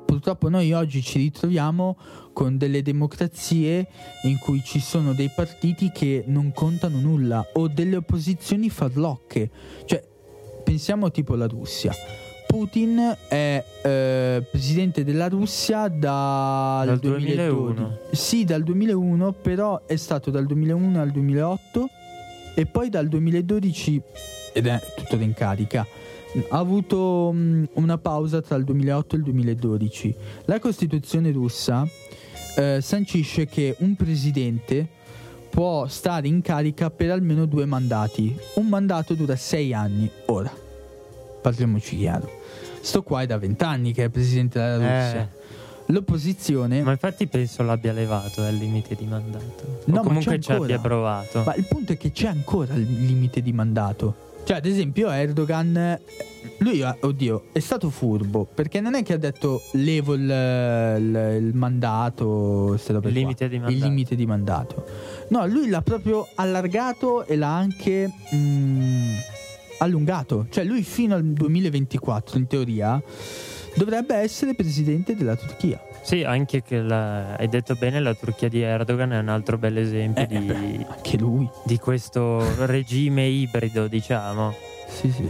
Purtroppo 0.07 0.49
noi 0.49 0.73
oggi 0.73 1.03
ci 1.03 1.19
ritroviamo 1.19 1.97
con 2.33 2.57
delle 2.57 2.81
democrazie 2.81 3.89
in 4.23 4.39
cui 4.39 4.63
ci 4.63 4.79
sono 4.79 5.13
dei 5.13 5.31
partiti 5.35 5.91
che 5.91 6.25
non 6.27 6.53
contano 6.53 7.01
nulla 7.01 7.45
o 7.55 7.69
delle 7.69 7.97
opposizioni 7.97 8.71
farlocche. 8.71 9.51
Cioè, 9.85 10.03
pensiamo 10.63 11.11
tipo 11.11 11.35
alla 11.35 11.47
Russia. 11.47 11.93
Putin 12.47 13.17
è 13.29 13.65
eh, 13.83 14.43
presidente 14.51 15.05
della 15.05 15.29
Russia 15.29 15.89
dal, 15.89 16.87
Dal 16.87 16.99
2012. 16.99 17.35
2001. 17.35 17.99
Sì, 18.13 18.45
dal 18.45 18.63
2001, 18.63 19.33
però 19.33 19.83
è 19.87 19.97
stato 19.97 20.31
dal 20.31 20.47
2001 20.47 21.01
al 21.01 21.11
2008 21.11 21.89
e 22.55 22.67
poi 22.67 22.89
dal 22.89 23.09
2012 23.09 24.03
ed 24.55 24.67
è 24.67 24.81
tuttora 24.97 25.23
in 25.23 25.35
carica. 25.35 25.87
Ha 26.49 26.59
avuto 26.59 27.31
mh, 27.33 27.69
una 27.75 27.99
pausa 27.99 28.41
tra 28.41 28.57
il 28.57 28.65
2008 28.65 29.15
e 29.15 29.19
il 29.19 29.25
2012. 29.25 30.15
La 30.47 30.59
Costituzione 30.59 31.31
russa 31.33 31.87
eh, 32.57 32.79
sancisce 32.81 33.47
che 33.47 33.77
un 33.81 33.95
presidente 33.97 34.89
può 35.51 35.87
stare 35.87 36.29
in 36.29 36.43
carica 36.43 36.91
per 36.91 37.11
almeno 37.11 37.47
due 37.47 37.65
mandati. 37.67 38.37
Un 38.55 38.67
mandato 38.69 39.15
dura 39.15 39.37
sei 39.37 39.73
anni. 39.73 40.11
Ora, 40.27 40.53
parliamoci 41.51 41.97
chiaro. 41.99 42.29
Sto 42.81 43.03
qua 43.05 43.23
è 43.23 43.27
da 43.27 43.39
vent'anni 43.39 43.93
che 43.93 44.05
è 44.05 44.09
presidente 44.09 44.59
della 44.59 44.77
Russia. 44.77 45.21
Eh, 45.21 45.45
L'opposizione... 45.93 46.83
ma 46.83 46.91
infatti 46.91 47.29
penso 47.29 47.63
l'abbia 47.63 47.93
levato 47.93 48.45
eh, 48.45 48.51
il 48.51 48.57
limite 48.57 48.97
di 48.97 49.07
mandato. 49.07 49.83
No, 49.85 50.01
o 50.01 50.03
comunque 50.03 50.41
ci 50.41 50.51
abbia 50.51 50.81
provato. 50.81 51.45
Ma 51.45 51.55
il 51.55 51.65
punto 51.65 51.93
è 51.93 51.97
che 51.97 52.11
c'è 52.11 52.27
ancora 52.27 52.75
il 52.75 52.83
limite 53.05 53.41
di 53.43 53.53
mandato. 53.53 54.25
Cioè, 54.43 54.57
ad 54.57 54.67
esempio, 54.67 55.09
Erdogan, 55.11 55.77
eh, 55.77 56.01
lui, 56.59 56.81
eh, 56.81 56.97
oddio, 57.01 57.45
è 57.53 57.59
stato 57.61 57.91
furbo 57.91 58.45
perché 58.45 58.81
non 58.81 58.95
è 58.97 59.05
che 59.05 59.13
ha 59.13 59.17
detto 59.19 59.63
levo 59.73 60.15
il, 60.15 60.23
il- 60.23 61.39
il 61.47 61.55
mandato, 61.55 62.75
Il 62.75 63.13
limite 63.13 63.49
di 63.49 63.55
il 63.57 63.61
mandato. 63.63 63.85
limite 63.87 64.15
di 64.17 64.27
mandato. 64.27 64.85
No, 65.29 65.47
lui 65.47 65.69
l'ha 65.69 65.83
proprio 65.83 66.27
allargato 66.35 67.25
e 67.27 67.37
l'ha 67.37 67.57
anche 67.57 68.11
mm, 68.35 69.13
allungato. 69.79 70.47
Cioè, 70.51 70.65
lui 70.65 70.83
fino 70.83 71.15
al 71.15 71.25
2024, 71.25 72.39
in 72.39 72.47
teoria, 72.47 73.03
dovrebbe 73.75 74.15
essere 74.17 74.55
presidente 74.55 75.15
della 75.15 75.37
Turchia. 75.37 75.81
Sì, 76.03 76.23
anche 76.23 76.63
che 76.63 76.81
la- 76.81 77.35
hai 77.35 77.49
detto 77.49 77.75
bene, 77.75 77.99
la 78.01 78.15
Turchia 78.15 78.49
di 78.49 78.61
Erdogan 78.61 79.13
è 79.13 79.19
un 79.19 79.29
altro 79.29 79.59
bel 79.59 79.77
esempio 79.77 80.23
Eh, 80.23 80.27
di, 80.27 80.39
beh, 80.39 80.87
anche 80.89 81.19
lui. 81.19 81.49
di 81.65 81.79
questo 81.79 82.43
regime 82.65 83.27
ibrido, 83.27 83.89
diciamo. 83.89 84.55
Sì, 84.89 85.11
sì. 85.11 85.29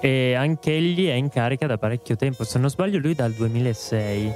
E 0.00 0.34
anche 0.34 0.76
egli 0.76 1.08
è 1.08 1.14
in 1.14 1.28
carica 1.28 1.66
da 1.66 1.78
parecchio 1.78 2.14
tempo. 2.16 2.44
Se 2.44 2.58
non 2.58 2.68
sbaglio, 2.70 2.98
lui 2.98 3.14
dal 3.14 3.32
2006. 3.32 4.32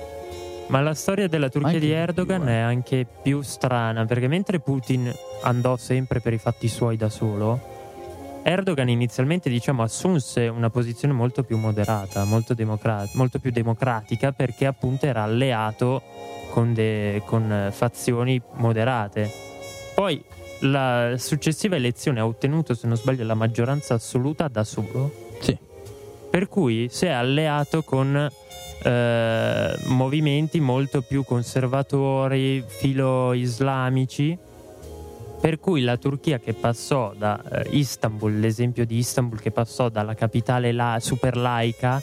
Ma 0.69 0.81
la 0.81 0.95
storia 0.95 1.29
della 1.29 1.51
Turchia 1.51 1.69
Anche 1.75 1.81
di 1.81 1.87
di 1.89 1.93
più, 1.93 2.01
Erdogan 2.01 2.49
eh. 2.49 2.53
è 2.53 2.59
anche 2.61 3.07
più 3.23 3.43
strana 3.43 4.07
perché 4.07 4.27
mentre 4.27 4.59
Putin 4.61 5.13
andò 5.43 5.77
sempre 5.77 6.21
per 6.21 6.33
i 6.33 6.39
fatti 6.39 6.67
suoi 6.67 6.97
da 6.97 7.11
solo, 7.11 7.61
Erdogan 8.45 8.89
inizialmente 8.89 9.49
diciamo 9.49 9.83
assunse 9.83 10.49
una 10.49 10.69
posizione 10.69 11.15
molto 11.15 11.45
più 11.45 11.57
moderata, 11.57 12.25
molto, 12.25 12.55
democra- 12.55 13.09
molto 13.15 13.39
più 13.39 13.53
democratica 13.53 14.33
perché 14.33 14.67
appunto 14.67 15.07
era 15.07 15.23
alleato 15.23 16.03
con, 16.51 16.75
de- 16.75 17.23
con 17.25 17.69
fazioni 17.73 18.41
moderate. 18.55 19.31
Poi 19.95 20.23
la 20.61 21.15
successiva 21.19 21.77
elezione 21.77 22.21
ha 22.21 22.27
ottenuto, 22.27 22.75
se 22.75 22.87
non 22.87 22.97
sbaglio, 22.97 23.25
la 23.25 23.35
maggioranza 23.35 23.95
assoluta 23.95 24.49
da 24.49 24.65
solo. 24.65 25.13
Sì. 25.41 25.57
Per 26.31 26.49
cui 26.49 26.89
si 26.91 27.07
è 27.07 27.11
alleato 27.11 27.83
con 27.83 28.29
eh, 28.83 29.79
movimenti 29.85 30.61
molto 30.61 31.03
più 31.03 31.25
conservatori, 31.25 32.65
filo-islamici. 32.67 34.37
Per 35.43 35.59
cui 35.59 35.81
la 35.81 35.97
Turchia 35.97 36.39
che 36.39 36.53
passò 36.53 37.15
da 37.19 37.43
eh, 37.43 37.77
Istanbul, 37.77 38.39
l'esempio 38.39 38.87
di 38.87 38.99
Istanbul 38.99 39.41
che 39.41 39.51
passò 39.51 39.89
dalla 39.89 40.15
capitale 40.15 40.71
la- 40.71 40.99
super 41.01 41.37
laica 41.37 42.01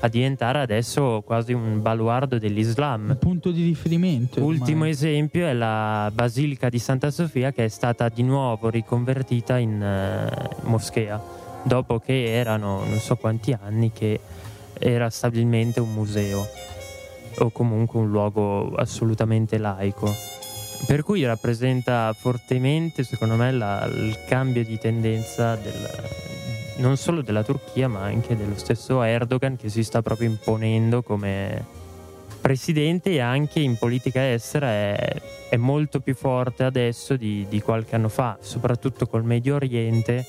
a 0.00 0.08
diventare 0.08 0.60
adesso 0.60 1.22
quasi 1.24 1.54
un 1.54 1.80
baluardo 1.80 2.38
dell'Islam. 2.38 3.08
Un 3.08 3.18
punto 3.18 3.52
di 3.52 3.64
riferimento. 3.64 4.40
ormai. 4.40 4.58
Ultimo 4.58 4.84
esempio 4.84 5.46
è 5.46 5.54
la 5.54 6.10
Basilica 6.12 6.68
di 6.68 6.78
Santa 6.78 7.10
Sofia 7.10 7.52
che 7.52 7.64
è 7.64 7.68
stata 7.68 8.10
di 8.10 8.22
nuovo 8.22 8.68
riconvertita 8.68 9.56
in 9.56 9.82
eh, 9.82 10.30
moschea, 10.64 11.18
dopo 11.62 11.98
che 11.98 12.34
erano 12.34 12.84
non 12.84 12.98
so 12.98 13.16
quanti 13.16 13.56
anni 13.58 13.92
che 13.92 14.20
era 14.78 15.08
stabilmente 15.08 15.80
un 15.80 15.94
museo 15.94 16.46
o 17.38 17.50
comunque 17.50 17.98
un 17.98 18.10
luogo 18.10 18.74
assolutamente 18.74 19.56
laico. 19.56 20.36
Per 20.86 21.02
cui 21.02 21.24
rappresenta 21.24 22.14
fortemente, 22.18 23.02
secondo 23.04 23.34
me, 23.36 23.52
la- 23.52 23.84
il 23.92 24.18
cambio 24.26 24.64
di 24.64 24.78
tendenza 24.78 25.54
del- 25.56 25.90
non 26.76 26.96
solo 26.96 27.22
della 27.22 27.42
Turchia, 27.42 27.88
ma 27.88 28.02
anche 28.04 28.36
dello 28.36 28.56
stesso 28.56 29.02
Erdogan 29.02 29.56
che 29.56 29.68
si 29.68 29.82
sta 29.82 30.00
proprio 30.00 30.28
imponendo 30.28 31.02
come 31.02 31.64
presidente 32.40 33.10
e 33.10 33.20
anche 33.20 33.58
in 33.60 33.76
politica 33.76 34.32
estera 34.32 34.68
è, 34.68 35.12
è 35.50 35.56
molto 35.56 35.98
più 36.00 36.14
forte 36.14 36.62
adesso 36.62 37.16
di, 37.16 37.44
di 37.48 37.60
qualche 37.60 37.96
anno 37.96 38.08
fa, 38.08 38.38
soprattutto 38.40 39.06
col 39.06 39.24
Medio 39.24 39.56
Oriente 39.56 40.24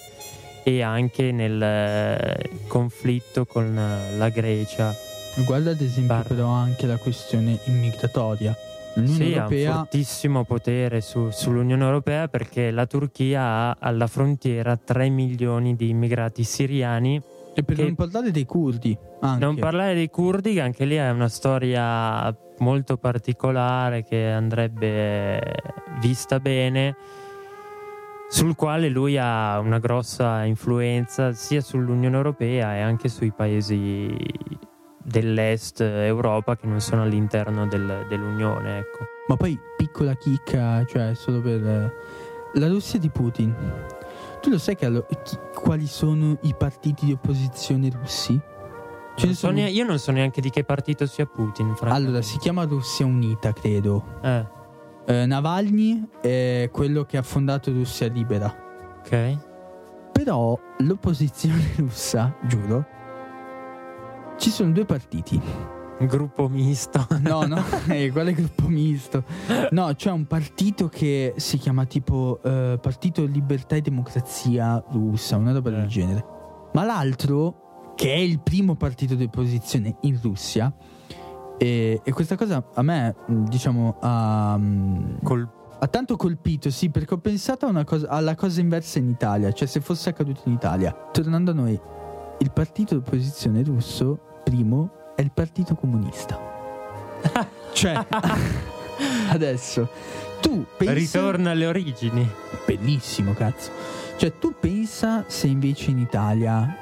e 0.64 0.82
anche 0.82 1.32
nel 1.32 1.62
eh, 1.62 2.50
conflitto 2.68 3.46
con 3.46 3.80
la 4.18 4.30
Grecia. 4.30 4.94
Guarda 5.46 5.72
ad 5.72 5.80
esempio 5.80 6.16
Barra. 6.16 6.28
però 6.28 6.48
anche 6.48 6.86
la 6.88 6.98
questione 6.98 7.60
immigratoria. 7.66 8.58
L'Unione 9.00 9.16
Sì, 9.16 9.24
ha 9.24 9.26
un 9.28 9.34
Europea 9.54 9.74
fortissimo 9.76 10.44
potere 10.46 11.02
su- 11.02 11.30
sull'Unione 11.32 11.84
Europea 11.84 12.28
perché 12.28 12.72
la 12.72 12.86
Turchia 12.86 13.42
ha 13.42 13.76
alla 13.80 14.08
frontiera 14.08 14.76
3 14.78 15.10
milioni 15.10 15.76
di 15.76 15.90
immigrati 15.90 16.44
siriani. 16.44 17.22
e 17.56 17.64
per 17.64 17.76
che- 17.76 17.84
non 17.84 17.96
parlare 17.96 18.32
dei 18.32 18.46
curdi 18.46 18.98
anche. 19.22 19.44
Non 19.44 19.56
parlare 19.58 19.94
dei 19.94 20.10
curdi, 20.10 20.54
che 20.54 20.62
anche 20.62 20.86
lì 20.86 20.96
è 20.96 21.10
una 21.10 21.28
storia 21.28 22.34
molto 22.60 22.96
particolare 22.98 24.04
che 24.04 24.30
andrebbe 24.30 25.42
vista 26.00 26.40
bene, 26.40 26.96
sul 28.30 28.56
quale 28.56 28.88
lui 28.90 29.18
ha 29.18 29.60
una 29.60 29.80
grossa 29.80 30.46
influenza 30.46 31.34
sia 31.34 31.60
sull'Unione 31.62 32.16
Europea 32.16 32.76
e 32.78 32.80
anche 32.82 33.10
sui 33.10 33.32
paesi 33.32 34.16
dell'est 35.04 35.82
Europa 35.82 36.56
che 36.56 36.68
non 36.68 36.80
sono 36.82 37.04
all'interno 37.04 37.68
del- 37.68 38.06
dell'Unione. 38.08 38.80
Ecco. 38.80 39.00
Ma 39.28 39.36
poi 39.36 39.60
piccola 39.78 40.14
chicca, 40.16 40.84
cioè 40.86 41.14
solo 41.14 41.42
per 41.42 41.94
la 42.54 42.68
Russia 42.68 43.00
di 43.00 43.10
Putin. 43.10 43.54
Tu 44.42 44.50
lo 44.50 44.58
sai 44.58 44.76
che 44.76 44.86
allo- 44.86 45.06
chi- 45.24 45.38
quali 45.54 45.86
sono 45.88 46.38
i 46.44 46.56
partiti 46.58 47.06
di 47.06 47.12
opposizione 47.14 47.90
russi? 47.90 48.40
Non 49.22 49.34
so 49.34 49.50
ne- 49.52 49.70
io 49.70 49.84
non 49.84 50.00
so 50.00 50.12
neanche 50.12 50.40
di 50.40 50.50
che 50.50 50.64
partito 50.64 51.06
sia 51.06 51.26
Putin. 51.26 51.76
Allora, 51.82 52.22
si 52.22 52.38
chiama 52.38 52.64
Russia 52.64 53.06
Unita, 53.06 53.52
credo. 53.54 54.04
Eh, 54.22 54.58
Eh, 55.06 55.26
Navalny 55.26 56.04
è 56.22 56.70
quello 56.72 57.04
che 57.04 57.18
ha 57.18 57.24
fondato 57.24 57.72
Russia 57.72 58.08
Libera. 58.08 58.54
ok. 59.00 59.38
Però 60.12 60.58
l'opposizione 60.80 61.64
russa, 61.78 62.36
giuro, 62.44 62.86
ci 64.40 64.50
sono 64.50 64.72
due 64.72 64.86
partiti. 64.86 65.40
Gruppo 66.02 66.48
misto. 66.48 67.06
No, 67.22 67.46
no, 67.46 67.62
eh, 67.90 68.10
quale 68.12 68.34
gruppo 68.34 68.68
misto? 68.68 69.24
No, 69.72 69.94
c'è 69.96 70.10
un 70.12 70.26
partito 70.26 70.88
che 70.88 71.34
si 71.36 71.58
chiama 71.58 71.86
tipo 71.86 72.40
eh, 72.44 72.80
Partito 72.82 73.26
Libertà 73.26 73.76
e 73.76 73.82
Democrazia 73.82 74.82
Russa, 74.92 75.36
una 75.36 75.52
roba 75.52 75.70
del 75.70 75.84
Eh. 75.84 75.88
genere. 75.88 76.26
Ma 76.74 76.86
l'altro, 76.86 77.94
che 77.96 78.14
è 78.14 78.18
il 78.18 78.40
primo 78.40 78.76
partito 78.76 79.16
di 79.16 79.26
opposizione 79.26 79.98
in 80.02 80.18
Russia, 80.22 80.74
e, 81.58 82.00
e 82.02 82.12
questa 82.14 82.38
cosa 82.38 82.64
a 82.74 82.82
me, 82.82 83.16
diciamo, 83.28 83.98
ha, 84.00 84.56
mh, 84.58 85.20
Col 85.24 85.50
ha 85.82 85.88
tanto 85.88 86.18
colpito, 86.18 86.70
sì, 86.72 86.90
perché 86.90 87.14
ho 87.14 87.20
pensato 87.20 87.66
a 87.66 87.70
una 87.70 87.86
cosa, 87.86 88.08
alla 88.10 88.36
cosa 88.36 88.60
inversa 88.60 89.00
in 89.00 89.08
Italia, 89.10 89.52
cioè 89.54 89.66
se 89.68 89.80
fosse 89.80 90.10
accaduto 90.10 90.42
in 90.46 90.54
Italia. 90.54 90.94
Tornando 91.12 91.52
a 91.52 91.54
noi, 91.54 91.80
il 92.40 92.52
partito 92.52 92.96
di 92.96 93.00
opposizione 93.06 93.64
russo, 93.64 94.20
primo, 94.50 95.14
è 95.16 95.22
il 95.22 95.32
Partito 95.32 95.76
Comunista. 95.76 96.40
cioè, 97.74 98.04
adesso, 99.30 99.88
tu 100.42 100.66
pensi... 100.76 100.94
Ritorna 100.94 101.52
alle 101.52 101.68
origini. 101.68 102.28
Bellissimo, 102.66 103.34
cazzo. 103.34 103.70
Cioè, 104.18 104.38
tu 104.40 104.56
pensa 104.60 105.26
se 105.28 105.48
invece 105.48 105.92
in 105.92 106.00
Italia, 106.00 106.76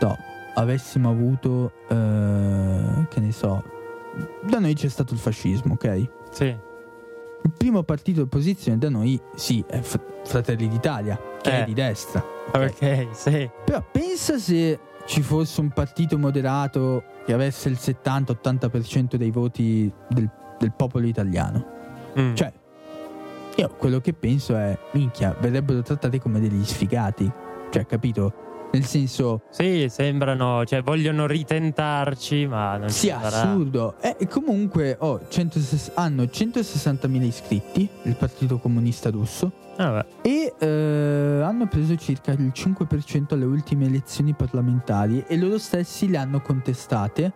no, 0.00 0.18
avessimo 0.54 1.08
avuto, 1.10 1.72
eh, 1.88 3.06
che 3.08 3.20
ne 3.20 3.32
so, 3.32 3.64
da 4.42 4.58
noi 4.58 4.74
c'è 4.74 4.88
stato 4.88 5.14
il 5.14 5.18
fascismo, 5.20 5.74
ok? 5.74 6.08
Sì. 6.30 6.44
Il 6.44 7.52
primo 7.56 7.82
partito 7.84 8.18
di 8.18 8.24
opposizione 8.26 8.76
da 8.78 8.90
noi, 8.90 9.18
sì, 9.34 9.64
è 9.66 9.80
Fratelli 9.80 10.68
d'Italia, 10.68 11.18
che 11.40 11.50
Eh. 11.50 11.62
è 11.62 11.64
di 11.64 11.72
destra. 11.72 12.22
Ok, 12.52 13.08
sì. 13.12 13.48
Però 13.64 13.82
pensa 13.90 14.38
se 14.38 14.78
ci 15.08 15.22
fosse 15.22 15.62
un 15.62 15.70
partito 15.70 16.18
moderato 16.18 17.02
che 17.24 17.32
avesse 17.32 17.70
il 17.70 17.78
70-80% 17.80 19.16
dei 19.16 19.30
voti 19.30 19.90
del, 20.06 20.30
del 20.58 20.72
popolo 20.76 21.06
italiano. 21.06 21.64
Mm. 22.18 22.34
Cioè, 22.34 22.52
io 23.56 23.74
quello 23.78 24.00
che 24.00 24.12
penso 24.12 24.54
è, 24.54 24.78
minchia, 24.92 25.34
verrebbero 25.40 25.80
trattati 25.80 26.20
come 26.20 26.40
degli 26.40 26.62
sfigati. 26.62 27.30
Cioè, 27.70 27.86
capito? 27.86 28.68
Nel 28.70 28.84
senso, 28.84 29.44
Sì, 29.48 29.86
sembrano, 29.88 30.66
cioè 30.66 30.82
vogliono 30.82 31.26
ritentarci, 31.26 32.46
ma 32.46 32.76
non 32.76 32.90
sì, 32.90 33.08
assurdo. 33.08 33.94
Eh, 34.02 34.14
E 34.18 34.28
comunque 34.28 34.94
oh, 35.00 35.26
160 35.26 35.98
hanno 35.98 36.24
160.000 36.24 37.22
iscritti, 37.22 37.88
il 38.02 38.14
Partito 38.14 38.58
Comunista 38.58 39.08
Russo, 39.08 39.50
Ah, 39.80 40.04
e 40.22 40.54
eh, 40.58 41.40
hanno 41.44 41.68
preso 41.68 41.94
circa 41.96 42.32
il 42.32 42.52
5% 42.52 43.34
alle 43.34 43.44
ultime 43.44 43.86
elezioni 43.86 44.32
parlamentari 44.34 45.24
e 45.28 45.36
loro 45.36 45.56
stessi 45.58 46.08
le 46.08 46.16
hanno 46.16 46.40
contestate 46.40 47.32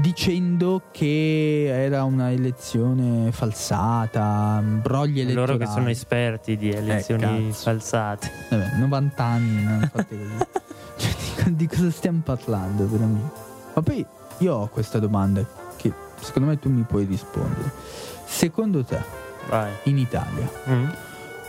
dicendo 0.00 0.82
che 0.92 1.66
era 1.68 2.04
una 2.04 2.30
elezione 2.32 3.32
falsata, 3.32 4.62
brogli 4.64 5.20
elettorali. 5.20 5.34
Loro 5.52 5.56
che 5.56 5.66
sono 5.66 5.88
esperti 5.90 6.56
di 6.56 6.70
elezioni 6.70 7.48
Eh, 7.48 7.52
falsate. 7.52 8.30
Vabbè, 8.50 8.76
90 8.78 9.24
anni 9.24 9.62
non 9.64 9.90
così. 9.92 10.18
cioè, 10.96 11.44
di, 11.50 11.56
di 11.56 11.66
cosa 11.68 11.90
stiamo 11.90 12.20
parlando, 12.24 12.88
veramente? 12.88 13.30
Ma 13.74 13.82
poi 13.82 14.06
io 14.38 14.54
ho 14.54 14.68
questa 14.68 14.98
domanda 15.00 15.44
che 15.76 15.92
secondo 16.20 16.48
me 16.48 16.58
tu 16.58 16.70
mi 16.70 16.82
puoi 16.82 17.04
rispondere. 17.04 17.70
Secondo 18.24 18.84
te, 18.84 18.98
Vai. 19.48 19.70
in 19.84 19.98
Italia, 19.98 20.48
Mm. 20.68 20.88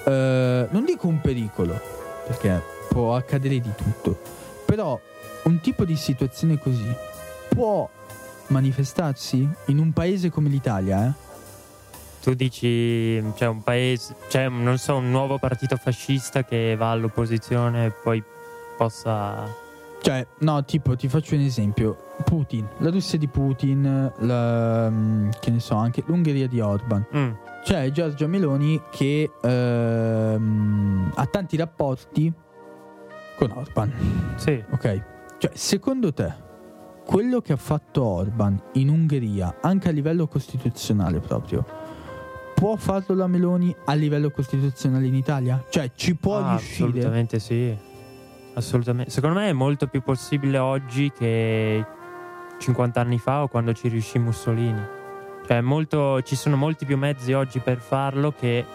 Eh, 0.06 0.68
non 0.70 0.86
dico 0.86 1.08
un 1.08 1.20
pericolo, 1.22 1.80
perché 2.26 2.62
può 2.90 3.16
accadere 3.16 3.60
di 3.60 3.72
tutto, 3.76 4.20
però 4.66 5.00
un 5.44 5.60
tipo 5.60 5.86
di 5.86 5.96
situazione 5.96 6.58
così 6.58 6.94
può 7.50 7.90
manifestarsi 8.48 9.48
in 9.68 9.78
un 9.78 9.92
paese 9.92 10.30
come 10.30 10.50
l'Italia, 10.50 11.08
eh? 11.08 11.24
Tu 12.22 12.34
dici, 12.34 13.24
c'è 13.36 13.46
un 13.46 13.62
paese, 13.62 14.16
c'è, 14.30 14.50
non 14.50 14.80
so, 14.80 14.98
un 14.98 15.12
nuovo 15.12 15.38
partito 15.38 15.76
fascista 15.76 16.44
che 16.44 16.76
va 16.76 16.90
all'opposizione 16.90 17.86
e 17.86 17.92
poi 17.92 18.24
possa... 18.76 19.48
Cioè, 20.02 20.26
no, 20.40 20.66
tipo, 20.66 20.96
ti 20.96 21.08
faccio 21.08 21.36
un 21.36 21.42
esempio. 21.42 22.14
Putin, 22.24 22.68
la 22.80 22.90
Russia 22.90 23.20
di 23.20 23.28
Putin, 23.28 24.12
la, 24.18 24.90
mm, 24.90 25.30
che 25.40 25.52
ne 25.52 25.60
so, 25.60 25.76
anche 25.76 26.04
l'Ungheria 26.08 26.48
di 26.48 26.60
Orban. 26.60 27.06
Mm. 27.16 27.32
C'è 27.66 27.90
Giorgia 27.90 28.28
Meloni 28.28 28.80
che 28.92 29.32
ehm, 29.42 31.12
ha 31.16 31.26
tanti 31.26 31.58
rapporti 31.58 32.32
con 33.36 33.52
Orban. 33.56 33.92
Sì. 34.36 34.64
Ok? 34.70 35.04
Cioè, 35.40 35.50
secondo 35.56 36.14
te, 36.14 36.32
quello 37.08 37.42
che 37.42 37.54
ha 37.54 37.58
fatto 37.58 38.04
Orban 38.04 38.62
in 38.74 38.90
Ungheria, 38.90 39.58
anche 39.62 39.90
a 39.90 39.92
livello 39.92 40.28
costituzionale 40.28 41.20
proprio, 41.20 41.66
può 42.54 42.76
farlo 42.76 43.16
la 43.16 43.26
Meloni 43.26 43.76
a 43.86 43.94
livello 43.96 44.30
costituzionale 44.30 45.08
in 45.08 45.16
Italia? 45.16 45.66
Cioè, 45.68 45.90
ci 45.96 46.16
può 46.16 46.38
Ah, 46.38 46.50
riuscire? 46.52 46.90
Assolutamente 46.90 47.40
sì. 47.40 47.76
Assolutamente. 48.54 49.10
Secondo 49.10 49.40
me 49.40 49.50
è 49.50 49.54
molto 49.54 49.88
più 49.88 50.04
possibile 50.04 50.60
oggi 50.60 51.12
che 51.12 51.84
50 52.60 53.02
anni 53.02 53.18
fa 53.18 53.42
o 53.42 53.48
quando 53.48 53.74
ci 53.74 53.88
riuscì 53.88 54.20
Mussolini. 54.20 54.95
Cioè, 55.48 55.62
molto, 55.62 56.22
ci 56.24 56.36
sono 56.36 56.56
molti 56.56 56.86
più 56.86 56.98
mezzi 56.98 57.34
oggi 57.34 57.60
per 57.60 57.78
farlo 57.78 58.34
che 58.38 58.66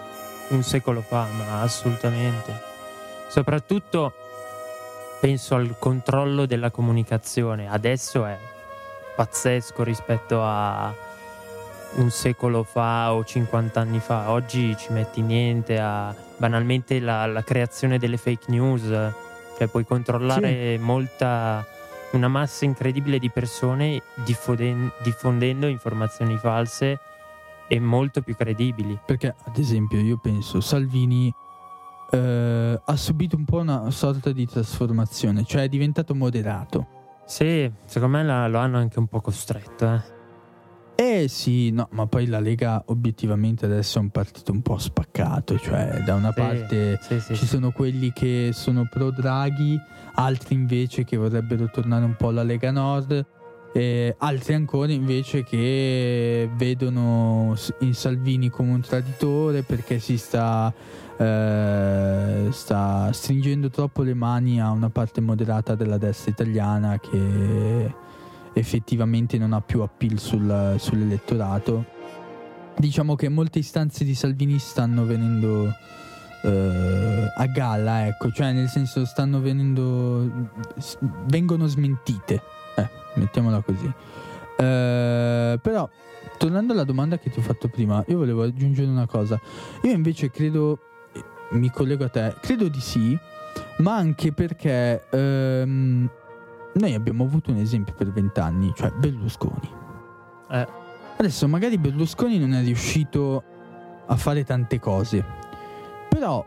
un 0.50 0.62
secolo 0.62 1.00
fa, 1.00 1.26
ma 1.37 1.62
assolutamente. 1.62 2.68
Soprattutto 3.28 4.12
penso 5.20 5.54
al 5.54 5.76
controllo 5.78 6.46
della 6.46 6.70
comunicazione. 6.70 7.68
Adesso 7.68 8.24
è 8.24 8.38
pazzesco 9.16 9.83
rispetto 9.83 10.42
a 10.42 10.94
un 11.94 12.11
secolo 12.11 12.62
fa 12.62 13.12
o 13.12 13.24
50 13.24 13.80
anni 13.80 13.98
fa. 13.98 14.30
Oggi 14.30 14.76
ci 14.76 14.92
metti 14.92 15.22
niente 15.22 15.78
a 15.78 16.14
banalmente 16.37 17.00
la, 17.00 17.26
la 17.26 17.42
creazione 17.42 17.98
delle 17.98 18.16
fake 18.16 18.46
news. 18.48 18.85
Cioè 19.59 19.68
puoi 19.68 19.85
controllare 19.85 20.78
molta 20.78 21.66
una 22.12 22.28
massa 22.28 22.64
incredibile 22.64 23.18
di 23.18 23.30
persone 23.30 24.02
diffoden- 24.24 24.90
diffondendo 25.02 25.66
informazioni 25.66 26.36
false 26.36 26.98
e 27.68 27.78
molto 27.80 28.20
più 28.22 28.34
credibili. 28.34 28.98
Perché, 29.04 29.34
ad 29.44 29.56
esempio, 29.56 29.98
io 30.00 30.18
penso 30.18 30.60
Salvini 30.60 31.32
eh, 32.12 32.80
ha 32.84 32.96
subito 32.96 33.36
un 33.36 33.44
po' 33.44 33.58
una 33.58 33.90
sorta 33.92 34.32
di 34.32 34.44
trasformazione, 34.46 35.44
cioè 35.44 35.62
è 35.62 35.68
diventato 35.68 36.14
moderato. 36.14 36.86
Sì, 37.26 37.70
secondo 37.84 38.16
me 38.16 38.24
la- 38.24 38.48
lo 38.48 38.58
hanno 38.58 38.78
anche 38.78 38.98
un 38.98 39.06
po' 39.06 39.20
costretto. 39.20 39.84
Eh. 39.94 40.18
Eh 41.02 41.28
sì, 41.28 41.70
no, 41.70 41.88
ma 41.92 42.06
poi 42.06 42.26
la 42.26 42.40
Lega 42.40 42.82
obiettivamente 42.88 43.64
adesso 43.64 43.96
è 43.96 44.02
un 44.02 44.10
partito 44.10 44.52
un 44.52 44.60
po' 44.60 44.76
spaccato, 44.76 45.58
cioè 45.58 46.02
da 46.04 46.14
una 46.14 46.28
Sì, 46.28 46.34
parte 46.34 46.98
sì, 47.00 47.20
sì, 47.20 47.36
ci 47.36 47.46
sono 47.46 47.70
quelli 47.70 48.12
che 48.12 48.50
sono 48.52 48.86
pro 48.86 49.10
Draghi, 49.10 49.80
altri 50.16 50.56
invece 50.56 51.04
che 51.04 51.16
vorrebbero 51.16 51.70
tornare 51.70 52.04
un 52.04 52.16
po' 52.16 52.28
alla 52.28 52.42
Lega 52.42 52.70
Nord, 52.70 53.26
e 53.72 54.14
altri 54.18 54.52
ancora 54.52 54.92
invece 54.92 55.42
che 55.42 56.50
vedono 56.54 57.56
in 57.78 57.94
Salvini 57.94 58.50
come 58.50 58.72
un 58.72 58.82
traditore 58.82 59.62
perché 59.62 60.00
si 60.00 60.18
sta, 60.18 60.70
eh, 61.16 62.48
sta 62.50 63.10
stringendo 63.10 63.70
troppo 63.70 64.02
le 64.02 64.12
mani 64.12 64.60
a 64.60 64.70
una 64.70 64.90
parte 64.90 65.22
moderata 65.22 65.74
della 65.74 65.96
destra 65.96 66.30
italiana 66.30 67.00
che 67.00 68.08
effettivamente 68.60 69.38
non 69.38 69.52
ha 69.52 69.60
più 69.60 69.80
appeal 69.80 70.18
sul- 70.18 70.76
sull'elettorato. 70.78 71.84
Diciamo 72.76 73.14
che 73.16 73.28
molte 73.28 73.58
istanze 73.58 74.04
di 74.04 74.14
Salvini 74.14 74.58
stanno 74.58 75.04
venendo 75.04 75.74
eh, 76.42 77.32
a 77.36 77.46
galla, 77.46 78.06
ecco, 78.06 78.30
cioè 78.32 78.52
nel 78.52 78.68
senso 78.68 79.04
stanno 79.04 79.40
venendo 79.40 80.48
vengono 81.26 81.66
smentite, 81.66 82.40
eh, 82.76 82.88
mettiamola 83.14 83.60
così. 83.60 83.92
Eh, 84.56 85.58
però 85.60 85.88
tornando 86.38 86.72
alla 86.72 86.84
domanda 86.84 87.18
che 87.18 87.30
ti 87.30 87.38
ho 87.38 87.42
fatto 87.42 87.68
prima, 87.68 88.02
io 88.08 88.16
volevo 88.16 88.42
aggiungere 88.42 88.88
una 88.88 89.06
cosa. 89.06 89.38
Io 89.82 89.92
invece 89.92 90.30
credo 90.30 90.78
mi 91.50 91.70
collego 91.70 92.04
a 92.04 92.08
te, 92.08 92.34
credo 92.40 92.68
di 92.68 92.80
sì, 92.80 93.18
ma 93.78 93.96
anche 93.96 94.32
perché 94.32 95.04
ehm, 95.10 96.08
noi 96.74 96.94
abbiamo 96.94 97.24
avuto 97.24 97.50
un 97.50 97.56
esempio 97.56 97.94
per 97.94 98.11
vent'anni, 98.11 98.72
cioè 98.76 98.90
Berlusconi. 98.90 99.70
Eh. 100.50 100.66
Adesso 101.16 101.48
magari 101.48 101.76
Berlusconi 101.76 102.38
non 102.38 102.54
è 102.54 102.62
riuscito 102.62 103.42
a 104.06 104.16
fare 104.16 104.44
tante 104.44 104.78
cose, 104.78 105.24
però 106.09 106.44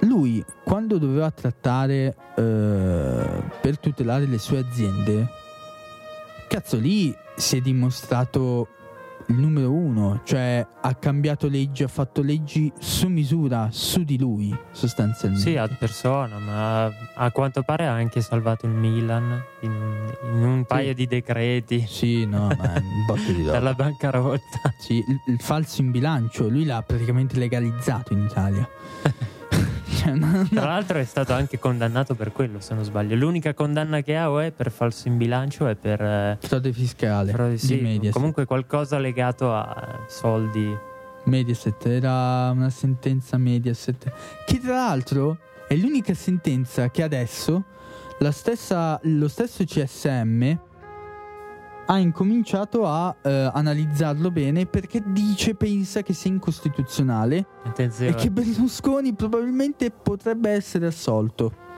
lui 0.00 0.42
quando 0.64 0.98
doveva 0.98 1.30
trattare 1.30 2.16
eh, 2.36 3.42
per 3.60 3.78
tutelare 3.78 4.26
le 4.26 4.38
sue 4.38 4.58
aziende, 4.58 5.28
cazzo 6.48 6.78
lì 6.78 7.14
si 7.36 7.58
è 7.58 7.60
dimostrato 7.60 8.68
il 9.30 9.36
numero 9.36 9.72
uno, 9.72 10.20
cioè 10.24 10.66
ha 10.80 10.94
cambiato 10.94 11.48
leggi, 11.48 11.82
ha 11.84 11.88
fatto 11.88 12.20
leggi 12.20 12.72
su 12.78 13.08
misura, 13.08 13.68
su 13.70 14.02
di 14.02 14.18
lui 14.18 14.56
sostanzialmente. 14.72 15.50
Sì, 15.50 15.56
ad 15.56 15.76
persona, 15.78 16.38
ma 16.38 16.84
a 17.14 17.30
quanto 17.30 17.62
pare 17.62 17.86
ha 17.86 17.92
anche 17.92 18.20
salvato 18.20 18.66
il 18.66 18.72
Milan 18.72 19.40
in, 19.60 19.70
in 20.32 20.42
un 20.44 20.64
paio 20.64 20.94
di 20.94 21.06
decreti 21.06 21.86
Sì, 21.86 22.26
no, 22.26 22.48
ma 22.48 22.72
un 22.74 23.04
botto 23.06 23.30
di 23.32 23.38
roba. 23.44 23.52
dalla 23.52 23.74
bancarotta. 23.74 24.74
Sì, 24.78 24.94
il, 25.06 25.20
il 25.26 25.40
falso 25.40 25.80
in 25.80 25.90
bilancio, 25.90 26.48
lui 26.48 26.64
l'ha 26.64 26.82
praticamente 26.82 27.36
legalizzato 27.38 28.12
in 28.12 28.24
Italia. 28.24 28.68
cioè, 30.02 30.14
no, 30.14 30.48
Tra 30.48 30.64
l'altro 30.64 30.98
è 30.98 31.04
stato 31.04 31.32
anche 31.34 31.58
condannato 31.58 32.14
per 32.14 32.32
quello, 32.32 32.60
se 32.60 32.74
non 32.74 32.84
sbaglio. 32.84 33.14
L'unica 33.16 33.52
condanna 33.52 34.00
che 34.00 34.16
ha 34.16 34.30
o 34.30 34.38
è 34.38 34.50
per 34.50 34.70
falso 34.70 35.08
in 35.08 35.16
bilancio 35.16 35.68
e 35.68 35.76
per 35.76 36.00
eh, 36.00 36.38
Frode 36.40 36.72
fiscale 36.72 37.32
frode- 37.32 37.50
di 37.52 37.58
sì, 37.58 37.76
Mediaset. 37.76 38.12
comunque 38.12 38.44
qualcosa 38.46 38.98
legato 38.98 39.52
a 39.54 40.04
soldi. 40.08 40.74
Mediaset 41.24 41.84
era 41.84 42.50
una 42.50 42.70
sentenza 42.70 43.36
Mediaset 43.36 44.10
che 44.46 44.58
tra 44.58 44.74
l'altro 44.74 45.36
è 45.68 45.76
l'unica 45.76 46.14
sentenza 46.14 46.90
che 46.90 47.02
adesso 47.02 47.64
la 48.20 48.32
stessa, 48.32 48.98
lo 49.02 49.28
stesso 49.28 49.64
CSM 49.64 50.58
ha 51.90 51.98
incominciato 51.98 52.86
a 52.86 53.16
eh, 53.20 53.50
analizzarlo 53.52 54.30
bene 54.30 54.64
perché 54.66 55.02
dice, 55.04 55.56
pensa 55.56 56.02
che 56.02 56.12
sia 56.12 56.30
incostituzionale 56.30 57.44
Attenzione. 57.64 58.12
e 58.12 58.14
che 58.14 58.30
Berlusconi 58.30 59.12
probabilmente 59.12 59.90
potrebbe 59.90 60.50
essere 60.50 60.86
assolto. 60.86 61.68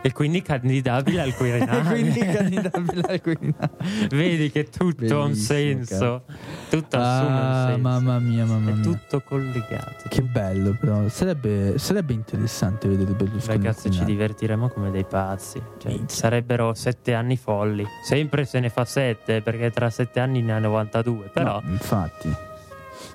E 0.00 0.12
quindi 0.12 0.42
candidabile 0.42 1.20
al 1.22 1.34
Quirinale. 1.34 1.82
quindi 1.90 2.20
candidabile 2.20 3.00
al 3.02 3.20
Quirinale. 3.20 3.70
Vedi 4.10 4.50
che 4.50 4.68
tutto 4.68 5.20
ha 5.20 5.24
un 5.24 5.34
senso. 5.34 6.22
Tutto 6.70 6.96
Ah, 6.96 7.18
assume 7.18 7.40
un 7.40 7.66
senso. 7.66 7.80
mamma 7.80 8.18
mia, 8.20 8.44
mamma 8.44 8.70
È 8.70 8.74
mia. 8.74 8.82
tutto 8.82 9.20
collegato. 9.20 10.08
Che 10.08 10.22
bello, 10.22 10.76
però. 10.78 11.08
Sarebbe, 11.08 11.78
sarebbe 11.78 12.12
interessante 12.12 12.88
vedere 12.88 13.12
Berlusconi. 13.12 13.58
Cazzo, 13.58 13.90
ci 13.90 14.04
divertiremo 14.04 14.68
come 14.68 14.90
dei 14.90 15.04
pazzi. 15.04 15.60
Cioè, 15.78 15.98
sarebbero 16.06 16.74
sette 16.74 17.14
anni 17.14 17.36
folli. 17.36 17.84
Sempre 18.04 18.44
se 18.44 18.60
ne 18.60 18.68
fa 18.70 18.84
sette, 18.84 19.42
perché 19.42 19.70
tra 19.70 19.90
sette 19.90 20.20
anni 20.20 20.42
ne 20.42 20.52
ha 20.52 20.58
92. 20.58 21.30
Però 21.32 21.60
No, 21.62 21.70
infatti. 21.72 22.34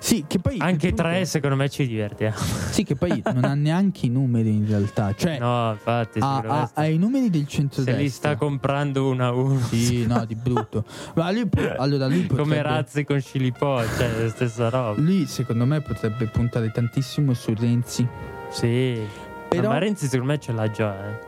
Sì, 0.04 0.24
che 0.28 0.38
poi. 0.38 0.58
anche 0.58 0.88
punto- 0.88 1.02
tre, 1.02 1.24
secondo 1.24 1.56
me, 1.56 1.70
ci 1.70 1.86
divertiamo. 1.86 2.36
Sì, 2.36 2.82
che 2.84 2.94
poi 2.94 3.22
non 3.32 3.44
ha 3.44 3.54
neanche 3.54 4.04
i 4.04 4.10
numeri 4.10 4.50
in 4.54 4.66
realtà. 4.68 5.14
Cioè, 5.14 5.38
No, 5.38 5.70
infatti, 5.72 6.18
ha, 6.20 6.36
ha- 6.46 6.70
ha 6.74 6.84
i 6.86 6.98
numeri 6.98 7.30
del 7.30 7.44
se 7.44 7.48
centrodestra. 7.48 8.02
li 8.02 8.08
sta 8.10 8.36
comprando 8.36 9.08
uno 9.08 9.24
a 9.26 9.32
uno. 9.32 9.58
Sì, 9.60 10.04
no, 10.06 10.22
di 10.26 10.34
brutto. 10.34 10.84
Ma 11.14 11.30
lui, 11.32 11.48
allora, 11.78 12.06
lui 12.06 12.20
potrebbe. 12.20 12.42
Come 12.42 12.60
razzi 12.60 13.02
con 13.04 13.18
scilipò, 13.18 13.82
cioè 13.96 14.24
la 14.24 14.28
stessa 14.28 14.68
roba. 14.68 15.00
Lui, 15.00 15.24
secondo 15.24 15.64
me, 15.64 15.80
potrebbe 15.80 16.26
puntare 16.26 16.70
tantissimo 16.70 17.32
su 17.32 17.54
Renzi. 17.58 18.06
Sì. 18.50 19.00
Però- 19.48 19.68
Ma 19.70 19.78
Renzi 19.78 20.06
secondo 20.06 20.32
me 20.32 20.38
ce 20.38 20.52
l'ha 20.52 20.70
già, 20.70 20.94
eh. 21.08 21.18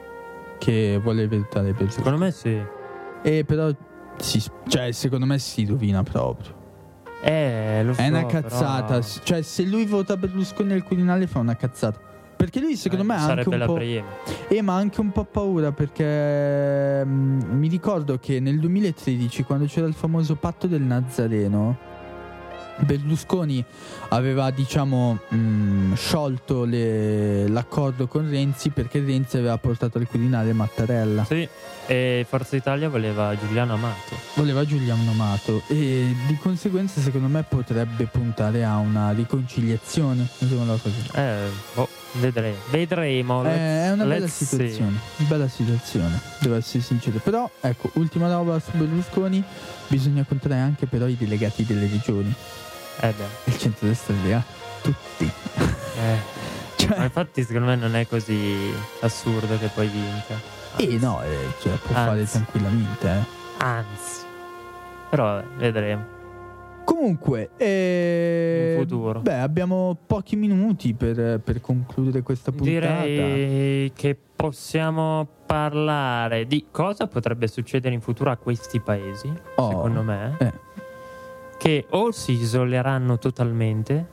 Che 0.58 1.00
vuole 1.02 1.26
votare 1.26 1.72
per 1.72 1.90
Secondo 1.90 2.18
me 2.18 2.30
sì. 2.30 2.60
E 3.22 3.44
però. 3.46 3.70
si- 4.18 4.42
cioè, 4.68 4.92
secondo 4.92 5.24
me 5.24 5.38
si 5.38 5.64
rovina 5.64 6.02
proprio. 6.02 6.55
Eh, 7.28 7.82
lo 7.84 7.92
so, 7.92 8.00
È 8.00 8.08
una 8.08 8.24
però- 8.24 8.40
cazzata. 8.40 9.00
Cioè, 9.02 9.42
se 9.42 9.64
lui 9.64 9.84
vota 9.84 10.16
Berlusconi 10.16 10.72
al 10.72 10.84
Quirinale 10.84 11.26
fa 11.26 11.40
una 11.40 11.56
cazzata. 11.56 11.98
Perché 12.36 12.60
lui, 12.60 12.76
secondo 12.76 13.02
Eh, 13.02 13.06
me, 13.08 13.14
ha 13.14 13.16
anche 13.16 13.28
sarebbe 13.30 13.50
un 13.54 13.58
la 13.58 13.66
po'. 13.66 13.72
prima. 13.74 14.04
Eh, 14.48 14.62
ma 14.62 14.74
ha 14.74 14.76
anche 14.76 15.00
un 15.00 15.10
po' 15.10 15.24
paura 15.24 15.72
perché 15.72 17.04
mm, 17.04 17.40
mi 17.58 17.66
ricordo 17.68 18.18
che 18.20 18.38
nel 18.40 18.60
2013, 18.60 19.42
quando 19.42 19.64
c'era 19.64 19.86
il 19.86 19.94
famoso 19.94 20.36
patto 20.36 20.66
del 20.66 20.82
Nazareno, 20.82 21.76
Berlusconi 22.78 23.64
aveva, 24.10 24.50
diciamo, 24.50 25.18
mm, 25.34 25.94
sciolto 25.94 26.64
le- 26.64 27.48
l'accordo 27.48 28.06
con 28.06 28.28
Renzi 28.28 28.70
perché 28.70 29.00
Renzi 29.00 29.38
aveva 29.38 29.56
portato 29.58 29.98
al 29.98 30.06
Quirinale 30.06 30.52
Mattarella. 30.52 31.24
Sì. 31.24 31.48
E 31.88 32.26
Forza 32.28 32.56
Italia 32.56 32.88
voleva 32.88 33.36
Giuliano 33.38 33.74
Amato. 33.74 34.16
Voleva 34.34 34.64
Giuliano 34.64 35.10
Amato 35.10 35.62
e 35.68 36.14
di 36.26 36.36
conseguenza, 36.36 37.00
secondo 37.00 37.28
me, 37.28 37.44
potrebbe 37.44 38.04
puntare 38.06 38.64
a 38.64 38.76
una 38.78 39.12
riconciliazione. 39.12 40.26
Eh, 41.14 41.48
boh, 41.74 41.88
vedremo. 42.20 42.56
Vedremo. 42.70 43.44
Eh, 43.44 43.84
è 43.84 43.92
una 43.92 44.04
bella 44.04 44.18
let's 44.24 44.34
see. 44.34 44.46
situazione. 44.46 44.98
Bella 45.16 45.48
situazione, 45.48 46.20
devo 46.40 46.56
essere 46.56 46.82
sincero. 46.82 47.18
Però, 47.18 47.48
ecco, 47.60 47.90
ultima 47.94 48.30
roba 48.30 48.58
su 48.58 48.70
Berlusconi: 48.72 49.42
bisogna 49.88 50.24
contare 50.26 50.56
anche 50.56 50.86
però 50.86 51.06
i 51.06 51.16
delegati 51.16 51.64
delle 51.64 51.88
regioni. 51.88 52.32
Eh 53.00 53.12
beh. 53.12 53.50
Il 53.50 53.58
centro-destra 53.58 54.14
li 54.22 54.32
ha 54.32 54.42
tutti. 54.82 55.30
Eh. 55.98 56.44
Cioè, 56.76 56.98
Ma 56.98 57.04
infatti 57.04 57.42
secondo 57.42 57.68
me 57.68 57.74
non 57.76 57.96
è 57.96 58.06
così 58.06 58.54
assurdo 59.00 59.58
che 59.58 59.68
poi 59.68 59.88
vinca. 59.88 60.38
eh 60.76 60.98
no, 60.98 61.22
eh, 61.22 61.54
cioè, 61.62 61.72
può 61.78 61.94
fare 61.94 62.20
Anzi. 62.20 62.32
tranquillamente. 62.32 63.08
Eh. 63.08 63.24
Anzi. 63.64 64.20
Però 65.08 65.42
vedremo. 65.56 66.15
Comunque, 66.86 67.50
eh. 67.56 68.86
Beh, 69.20 69.38
abbiamo 69.40 69.98
pochi 70.06 70.36
minuti 70.36 70.94
per, 70.94 71.40
per 71.40 71.60
concludere 71.60 72.22
questa 72.22 72.52
puntata. 72.52 72.70
Direi 73.02 73.92
che 73.92 74.16
possiamo 74.36 75.26
parlare 75.44 76.46
di 76.46 76.66
cosa 76.70 77.08
potrebbe 77.08 77.48
succedere 77.48 77.92
in 77.92 78.00
futuro 78.00 78.30
a 78.30 78.36
questi 78.36 78.80
paesi, 78.80 79.32
Oh. 79.56 79.68
secondo 79.68 80.02
me, 80.02 80.36
Eh. 80.38 80.52
che 81.58 81.86
o 81.90 82.12
si 82.12 82.32
isoleranno 82.32 83.18
totalmente, 83.18 84.06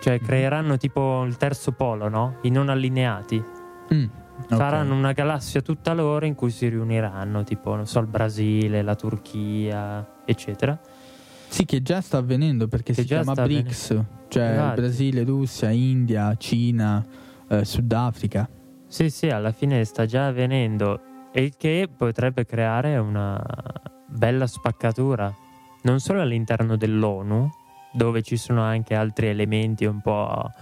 cioè 0.00 0.18
Mhm. 0.20 0.26
creeranno 0.26 0.76
tipo 0.76 1.24
il 1.24 1.36
terzo 1.36 1.72
polo, 1.72 2.08
no? 2.08 2.36
I 2.42 2.50
non 2.50 2.68
allineati. 2.68 3.42
Mm, 3.92 4.04
ok. 4.04 4.54
Faranno 4.56 4.94
una 4.94 5.12
galassia 5.12 5.62
tutta 5.62 5.94
loro 5.94 6.26
in 6.26 6.36
cui 6.36 6.50
si 6.50 6.68
riuniranno, 6.68 7.42
tipo, 7.42 7.74
non 7.74 7.86
so, 7.86 7.98
il 7.98 8.06
Brasile, 8.06 8.82
la 8.82 8.94
Turchia, 8.94 10.06
eccetera. 10.24 10.78
Sì, 11.50 11.64
che 11.64 11.82
già 11.82 12.00
sta 12.00 12.18
avvenendo 12.18 12.68
perché 12.68 12.92
Che 12.92 13.02
si 13.02 13.08
chiama 13.08 13.34
BRICS, 13.34 14.04
cioè 14.28 14.52
Esatto. 14.52 14.80
Brasile, 14.80 15.24
Russia, 15.24 15.70
India, 15.70 16.36
Cina, 16.36 17.04
eh, 17.48 17.64
Sudafrica. 17.64 18.48
Sì, 18.86 19.10
sì, 19.10 19.28
alla 19.28 19.50
fine 19.50 19.84
sta 19.84 20.06
già 20.06 20.28
avvenendo. 20.28 21.00
E 21.32 21.42
il 21.42 21.56
che 21.56 21.88
potrebbe 21.94 22.46
creare 22.46 22.96
una 22.98 23.42
bella 24.06 24.46
spaccatura, 24.46 25.34
non 25.82 25.98
solo 25.98 26.20
all'interno 26.20 26.76
dell'ONU, 26.76 27.50
dove 27.92 28.22
ci 28.22 28.36
sono 28.36 28.62
anche 28.62 28.94
altri 28.94 29.26
elementi 29.26 29.84
un 29.84 30.00
po' 30.00 30.52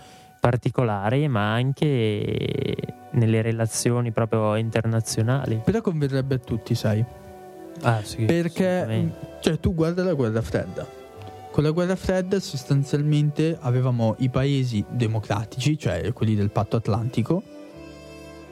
particolari, 0.40 1.28
ma 1.28 1.52
anche 1.52 2.76
nelle 3.12 3.42
relazioni 3.42 4.10
proprio 4.10 4.56
internazionali. 4.56 5.60
Però 5.62 5.82
converrebbe 5.82 6.36
a 6.36 6.38
tutti, 6.38 6.74
sai? 6.74 7.04
Ah, 7.82 8.02
sì, 8.02 8.24
Perché, 8.24 9.12
cioè, 9.40 9.58
tu 9.58 9.74
guarda 9.74 10.02
la 10.02 10.14
guerra 10.14 10.42
fredda. 10.42 10.86
Con 11.50 11.62
la 11.64 11.70
guerra 11.70 11.96
fredda 11.96 12.38
sostanzialmente 12.40 13.56
avevamo 13.60 14.14
i 14.18 14.28
paesi 14.28 14.84
democratici, 14.88 15.78
cioè 15.78 16.12
quelli 16.12 16.34
del 16.34 16.50
patto 16.50 16.76
atlantico, 16.76 17.42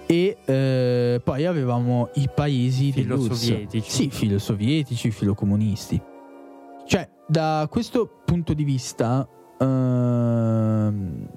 e 0.07 0.37
eh, 0.45 1.21
poi 1.23 1.45
avevamo 1.47 2.11
i 2.15 2.29
paesi. 2.33 2.93
Filosovietici. 2.93 3.91
Sì, 3.91 4.11
filosovietici, 4.11 5.11
filocomunisti. 5.11 6.01
Cioè, 6.87 7.09
da 7.27 7.67
questo 7.69 8.23
punto 8.25 8.55
di 8.55 8.63
vista, 8.63 9.29
ehm, 9.59 11.29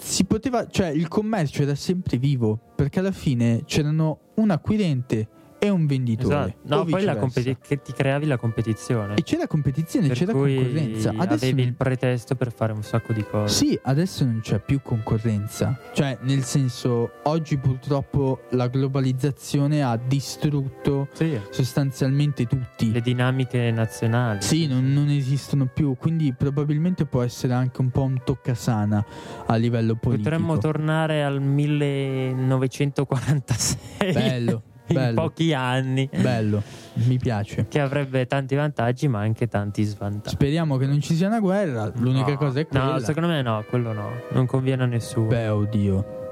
si 0.00 0.24
poteva, 0.24 0.66
cioè 0.68 0.88
il 0.88 1.08
commercio 1.08 1.62
era 1.62 1.74
sempre 1.74 2.16
vivo, 2.18 2.58
perché 2.76 3.00
alla 3.00 3.12
fine 3.12 3.62
c'erano 3.64 4.20
un 4.36 4.50
acquirente 4.50 5.28
e 5.66 5.70
un 5.70 5.86
venditore. 5.86 6.34
Esatto. 6.34 6.58
No, 6.74 6.84
poi 6.84 7.04
la 7.04 7.16
competi- 7.16 7.56
che 7.60 7.80
ti 7.82 7.92
creavi 7.92 8.26
la 8.26 8.36
competizione. 8.38 9.14
E 9.16 9.22
c'era 9.22 9.46
competizione, 9.46 10.08
per 10.08 10.16
c'era 10.16 10.32
cui 10.32 10.54
concorrenza. 10.56 11.10
Adesso 11.10 11.32
avevi 11.34 11.60
non- 11.60 11.66
il 11.68 11.74
pretesto 11.74 12.34
per 12.34 12.52
fare 12.52 12.72
un 12.72 12.82
sacco 12.82 13.12
di 13.12 13.22
cose. 13.24 13.54
Sì, 13.54 13.78
adesso 13.82 14.24
non 14.24 14.40
c'è 14.42 14.58
più 14.60 14.80
concorrenza. 14.82 15.78
Cioè, 15.92 16.18
nel 16.22 16.42
senso, 16.44 17.10
oggi 17.24 17.56
purtroppo 17.58 18.40
la 18.50 18.68
globalizzazione 18.68 19.82
ha 19.82 19.96
distrutto 19.96 21.08
Sì. 21.12 21.38
sostanzialmente 21.50 22.46
tutti. 22.46 22.92
Le 22.92 23.00
dinamiche 23.00 23.70
nazionali. 23.70 24.42
Sì, 24.42 24.66
non, 24.66 24.92
non 24.92 25.08
esistono 25.08 25.66
più, 25.66 25.96
quindi 25.98 26.32
probabilmente 26.36 27.06
può 27.06 27.22
essere 27.22 27.52
anche 27.54 27.80
un 27.80 27.90
po' 27.90 28.02
un 28.02 28.20
toccasana 28.24 29.04
a 29.46 29.56
livello 29.56 29.94
politico. 29.96 30.28
Potremmo 30.30 30.58
tornare 30.58 31.24
al 31.24 31.40
1946. 31.40 34.12
Bello, 34.12 34.62
in 34.88 34.94
bello. 34.94 35.22
pochi 35.22 35.52
anni. 35.52 36.08
bello, 36.14 36.62
mi 36.94 37.18
piace. 37.18 37.66
Che 37.68 37.80
avrebbe 37.80 38.26
tanti 38.26 38.54
vantaggi, 38.54 39.08
ma 39.08 39.20
anche 39.20 39.48
tanti 39.48 39.82
svantaggi. 39.82 40.34
Speriamo 40.34 40.76
che 40.76 40.86
non 40.86 41.00
ci 41.00 41.14
sia 41.14 41.26
una 41.26 41.40
guerra, 41.40 41.90
l'unica 41.96 42.32
No, 42.32 42.36
cosa 42.36 42.60
è 42.60 42.66
quella. 42.66 42.92
No, 42.92 42.98
secondo 43.00 43.28
me 43.28 43.42
no, 43.42 43.64
quello 43.68 43.92
no. 43.92 44.10
Non 44.30 44.46
conviene 44.46 44.82
a 44.84 44.86
nessuno. 44.86 45.26
Beh, 45.26 45.48
oddio. 45.48 46.24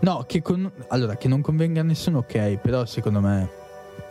No, 0.00 0.24
che 0.26 0.42
con... 0.42 0.70
allora, 0.88 1.16
che 1.16 1.28
non 1.28 1.40
convenga 1.40 1.80
a 1.80 1.84
nessuno, 1.84 2.18
ok, 2.18 2.56
però 2.58 2.84
secondo 2.84 3.20
me, 3.20 3.48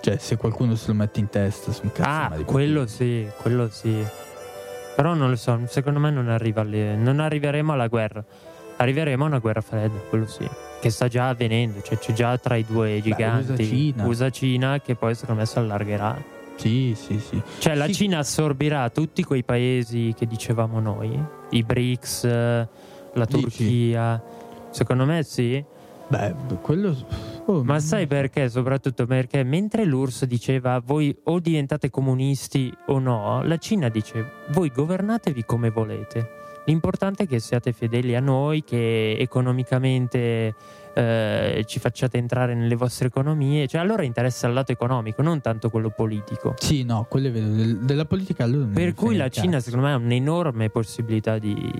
cioè, 0.02 0.18
se 0.18 0.38
qualcuno 0.38 0.76
se 0.76 0.88
lo 0.88 0.96
mette 0.96 1.20
in 1.20 1.30
testa, 1.30 1.72
su 1.72 1.82
un 1.84 1.92
cazzo. 1.92 2.34
ah, 2.34 2.44
quello 2.44 2.88
sì, 2.88 3.28
quello 3.42 3.70
sì. 3.70 4.04
Però 4.96 5.14
non 5.14 5.30
lo 5.30 5.36
so, 5.36 5.60
secondo 5.68 6.00
me 6.00 6.10
non, 6.12 6.30
arriva 6.30 6.62
alle- 6.62 6.96
non 6.96 7.20
arriveremo 7.20 7.74
alla 7.74 7.88
guerra. 7.88 8.24
Arriveremo 8.78 9.24
a 9.24 9.28
una 9.28 9.40
guerra 9.40 9.62
fredda, 9.62 9.98
quello 10.10 10.28
sì. 10.28 10.50
Che 10.84 10.90
sta 10.90 11.08
già 11.08 11.30
avvenendo, 11.30 11.82
cioè 11.82 11.98
c'è 11.98 12.12
già 12.12 12.38
tra 12.38 12.58
i 12.58 12.66
due 12.66 13.00
giganti. 13.02 13.54
USA-Cina. 13.54 14.06
USA-Cina, 14.06 14.82
che 14.82 14.96
poi 14.96 15.16
secondo 15.16 15.40
me 15.40 15.48
si 15.48 15.58
allargherà. 15.58 16.22
Sì, 16.58 16.94
sì, 16.94 17.20
sì. 17.20 17.42
Cioè 17.60 17.74
la 17.76 17.86
Sì. 17.86 17.94
Cina 17.94 18.18
assorbirà 18.18 18.90
tutti 18.90 19.24
quei 19.24 19.46
paesi 19.46 20.14
che 20.14 20.28
dicevamo 20.28 20.82
noi, 20.82 21.18
i 21.52 21.64
BRICS, 21.64 22.24
la 22.26 22.68
Dici? 23.14 23.40
Turchia. 23.40 24.22
Secondo 24.72 25.06
me 25.06 25.24
sì. 25.24 25.64
Beh, 26.10 26.36
quello... 26.60 26.94
oh, 27.46 27.64
Ma 27.64 27.80
sai 27.80 28.06
perché? 28.06 28.50
Soprattutto 28.50 29.06
perché 29.06 29.42
mentre 29.44 29.86
l'URSS 29.86 30.26
diceva 30.26 30.82
voi 30.84 31.18
o 31.24 31.40
diventate 31.40 31.90
comunisti 31.90 32.76
o 32.88 33.00
no, 33.00 33.42
la 33.42 33.56
Cina 33.56 33.88
dice 33.88 34.32
voi 34.50 34.68
governatevi 34.70 35.46
come 35.46 35.70
volete. 35.70 36.42
L'importante 36.66 37.24
è 37.24 37.28
che 37.28 37.40
siate 37.40 37.74
fedeli 37.74 38.16
a 38.16 38.20
noi, 38.20 38.64
che 38.64 39.18
economicamente 39.20 40.56
eh, 40.94 41.64
ci 41.66 41.80
facciate 41.80 42.18
entrare 42.18 42.54
nelle 42.54 42.76
vostre 42.76 43.08
economie. 43.08 43.68
Cioè, 43.68 43.82
allora 43.82 44.04
interessa 44.04 44.48
il 44.48 44.54
lato 44.54 44.72
economico, 44.72 45.22
non 45.22 45.42
tanto 45.42 45.70
quello 45.70 45.90
politico. 45.90 46.54
Sì, 46.58 46.84
no, 46.84 47.06
quello 47.10 47.28
è 47.28 47.32
vero. 47.32 47.48
Del- 47.48 47.78
della 47.80 48.06
politica 48.06 48.44
allora 48.44 48.68
Per 48.72 48.94
cui 48.94 49.16
la 49.16 49.30
Cina, 49.30 49.60
secondo 49.60 49.88
me, 49.88 49.94
ha 49.94 49.98
un'enorme 49.98 50.70
possibilità 50.70 51.38
di 51.38 51.72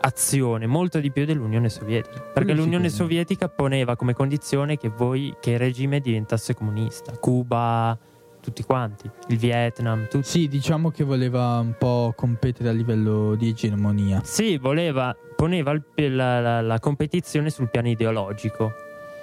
azione, 0.00 0.66
molto 0.66 1.00
di 1.00 1.10
più 1.10 1.24
dell'Unione 1.24 1.68
Sovietica. 1.68 2.20
Perché 2.20 2.44
Quello 2.44 2.62
l'Unione 2.62 2.88
sicuro. 2.88 3.04
Sovietica 3.08 3.48
poneva 3.48 3.96
come 3.96 4.14
condizione 4.14 4.76
che, 4.76 4.88
voi, 4.88 5.34
che 5.40 5.52
il 5.52 5.58
regime 5.58 6.00
diventasse 6.00 6.54
comunista. 6.54 7.12
Cuba, 7.18 7.98
tutti 8.46 8.62
quanti, 8.62 9.10
il 9.28 9.38
Vietnam, 9.38 10.06
tutti. 10.08 10.24
Sì, 10.26 10.46
diciamo 10.48 10.90
che 10.90 11.02
voleva 11.02 11.58
un 11.58 11.74
po' 11.76 12.12
competere 12.16 12.68
a 12.68 12.72
livello 12.72 13.34
di 13.34 13.48
egemonia. 13.48 14.20
Sì, 14.24 14.56
voleva, 14.56 15.14
poneva 15.34 15.72
il- 15.72 16.14
la, 16.14 16.40
la- 16.40 16.60
la 16.60 16.78
competizione 16.78 17.50
sul 17.50 17.68
piano 17.70 17.88
ideologico. 17.88 18.72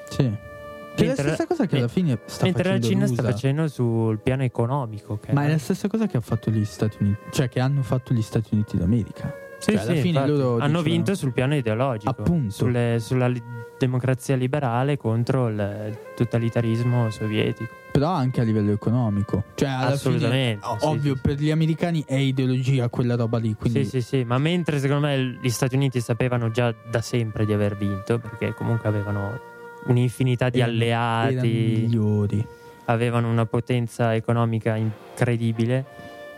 Sì. 0.09 0.17
Che 0.17 0.29
è 0.29 1.07
la 1.07 1.13
Mentre- 1.15 1.23
stessa 1.29 1.47
cosa 1.47 1.65
che 1.65 1.77
alla 1.77 1.87
fine 1.87 2.19
sta 2.25 2.43
mentre 2.43 2.63
la 2.63 2.69
facendo 2.75 2.87
Cina 2.87 3.05
l'USA. 3.07 3.13
sta 3.21 3.31
facendo 3.31 3.67
sul 3.67 4.19
piano 4.19 4.43
economico. 4.43 5.19
Ma 5.31 5.45
è 5.45 5.49
la 5.49 5.57
stessa 5.57 5.87
cosa 5.87 6.05
che 6.05 6.17
ha 6.17 6.21
fatto 6.21 6.51
gli 6.51 6.63
Stati 6.65 6.97
Uniti, 6.99 7.19
cioè 7.31 7.49
che 7.49 7.59
hanno 7.59 7.81
fatto 7.81 8.13
gli 8.13 8.21
Stati 8.21 8.49
Uniti 8.53 8.77
d'America. 8.77 9.33
Sì, 9.63 9.71
Cioè, 9.71 9.81
alla 9.81 9.93
sì, 9.95 10.01
fine 10.01 10.19
infatti. 10.19 10.29
loro 10.29 10.43
hanno 10.55 10.59
dicevano- 10.59 10.81
vinto 10.83 11.15
sul 11.15 11.31
piano 11.31 11.55
ideologico, 11.55 12.09
Appunto. 12.09 12.51
sulle- 12.53 12.97
sulla 12.99 13.27
li- 13.27 13.41
democrazia 13.79 14.35
liberale 14.35 14.97
contro 14.97 15.47
il, 15.47 15.85
il 15.89 15.97
totalitarismo 16.15 17.09
sovietico. 17.09 17.71
Però 17.93 18.09
anche 18.09 18.41
a 18.41 18.43
livello 18.43 18.71
economico. 18.71 19.43
Cioè, 19.55 19.69
alla 19.69 19.87
Assolutamente, 19.93 20.65
fine, 20.65 20.79
sì, 20.79 20.85
ovvio, 20.85 21.15
sì, 21.15 21.21
per 21.21 21.35
gli 21.37 21.51
americani 21.51 22.03
è 22.05 22.15
ideologia 22.15 22.89
quella 22.89 23.15
roba 23.15 23.37
lì. 23.37 23.55
Quindi 23.55 23.85
Sì, 23.85 24.01
sì, 24.01 24.01
sì, 24.01 24.23
ma 24.25 24.37
mentre 24.37 24.79
secondo 24.79 25.07
me 25.07 25.37
gli 25.41 25.49
Stati 25.49 25.75
Uniti 25.75 26.01
sapevano 26.01 26.49
già 26.51 26.73
da 26.89 27.01
sempre 27.01 27.45
di 27.45 27.53
aver 27.53 27.77
vinto, 27.77 28.19
perché 28.19 28.53
comunque 28.53 28.89
avevano 28.89 29.39
un'infinità 29.85 30.49
di 30.49 30.59
erano- 30.59 30.73
alleati, 30.73 31.33
erano 31.35 31.47
migliori. 31.47 32.45
avevano 32.85 33.29
una 33.29 33.45
potenza 33.45 34.13
economica 34.15 34.75
incredibile. 34.75 35.85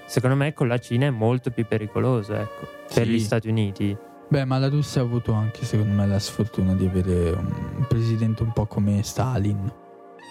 Secondo 0.05 0.35
me 0.35 0.53
con 0.53 0.67
la 0.67 0.77
Cina 0.77 1.07
è 1.07 1.09
molto 1.09 1.49
più 1.51 1.65
pericoloso, 1.65 2.33
ecco, 2.35 2.67
per 2.93 3.05
Sì. 3.05 3.11
gli 3.11 3.19
Stati 3.19 3.49
Uniti. 3.49 3.95
Beh, 4.27 4.45
ma 4.45 4.57
la 4.57 4.69
Russia 4.69 5.01
ha 5.01 5.03
avuto 5.03 5.33
anche, 5.33 5.65
secondo 5.65 5.93
me, 5.93 6.07
la 6.07 6.19
sfortuna 6.19 6.73
di 6.73 6.85
avere 6.85 7.29
un 7.31 7.85
presidente 7.87 8.43
un 8.43 8.51
po' 8.53 8.65
come 8.65 9.01
Stalin. 9.03 9.71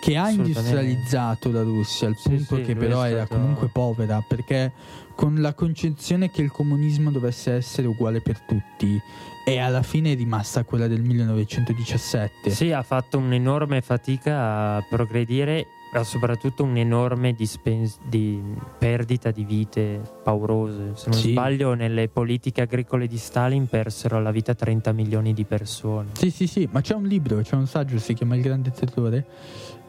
Che 0.00 0.16
ha 0.18 0.28
industrializzato 0.28 1.50
la 1.50 1.62
Russia, 1.62 2.08
al 2.08 2.16
Sì, 2.16 2.28
punto 2.28 2.56
sì, 2.56 2.62
che 2.62 2.74
però 2.76 3.02
è 3.02 3.12
era 3.12 3.24
stato- 3.24 3.40
comunque 3.40 3.68
povera, 3.68 4.22
perché 4.26 4.72
con 5.14 5.36
la 5.40 5.54
concezione 5.54 6.30
che 6.30 6.42
il 6.42 6.50
comunismo 6.50 7.10
dovesse 7.10 7.52
essere 7.52 7.86
uguale 7.86 8.20
per 8.20 8.38
tutti, 8.40 9.00
e 9.46 9.58
alla 9.58 9.82
fine 9.82 10.12
è 10.12 10.16
rimasta 10.16 10.62
quella 10.64 10.88
del 10.88 11.00
1917. 11.02 12.50
Sì, 12.50 12.70
ha 12.72 12.82
fatto 12.82 13.16
un'enorme 13.18 13.80
fatica 13.80 14.76
a 14.76 14.86
progredire, 14.88 15.66
soprattutto 16.02 16.64
un'enorme 16.64 17.32
dispen- 17.34 17.88
di 18.08 18.42
perdita 18.78 19.30
di 19.30 19.44
vite 19.44 20.00
paurose. 20.22 20.92
Se 20.94 21.10
non 21.10 21.18
Sì. 21.18 21.30
sbaglio, 21.30 21.74
nelle 21.74 22.08
politiche 22.08 22.62
agricole 22.62 23.06
di 23.06 23.18
Stalin 23.18 23.66
persero 23.68 24.20
la 24.20 24.30
vita 24.32 24.54
30 24.54 24.92
milioni 24.92 25.32
di 25.32 25.44
persone. 25.44 26.08
Sì, 26.14 26.30
sì, 26.30 26.46
sì, 26.46 26.68
ma 26.72 26.80
c'è 26.80 26.94
un 26.94 27.04
libro, 27.04 27.40
c'è 27.42 27.54
un 27.54 27.66
saggio, 27.66 27.98
si 27.98 28.14
chiama 28.14 28.34
Il 28.34 28.42
Grande 28.42 28.70
Terrore 28.72 29.26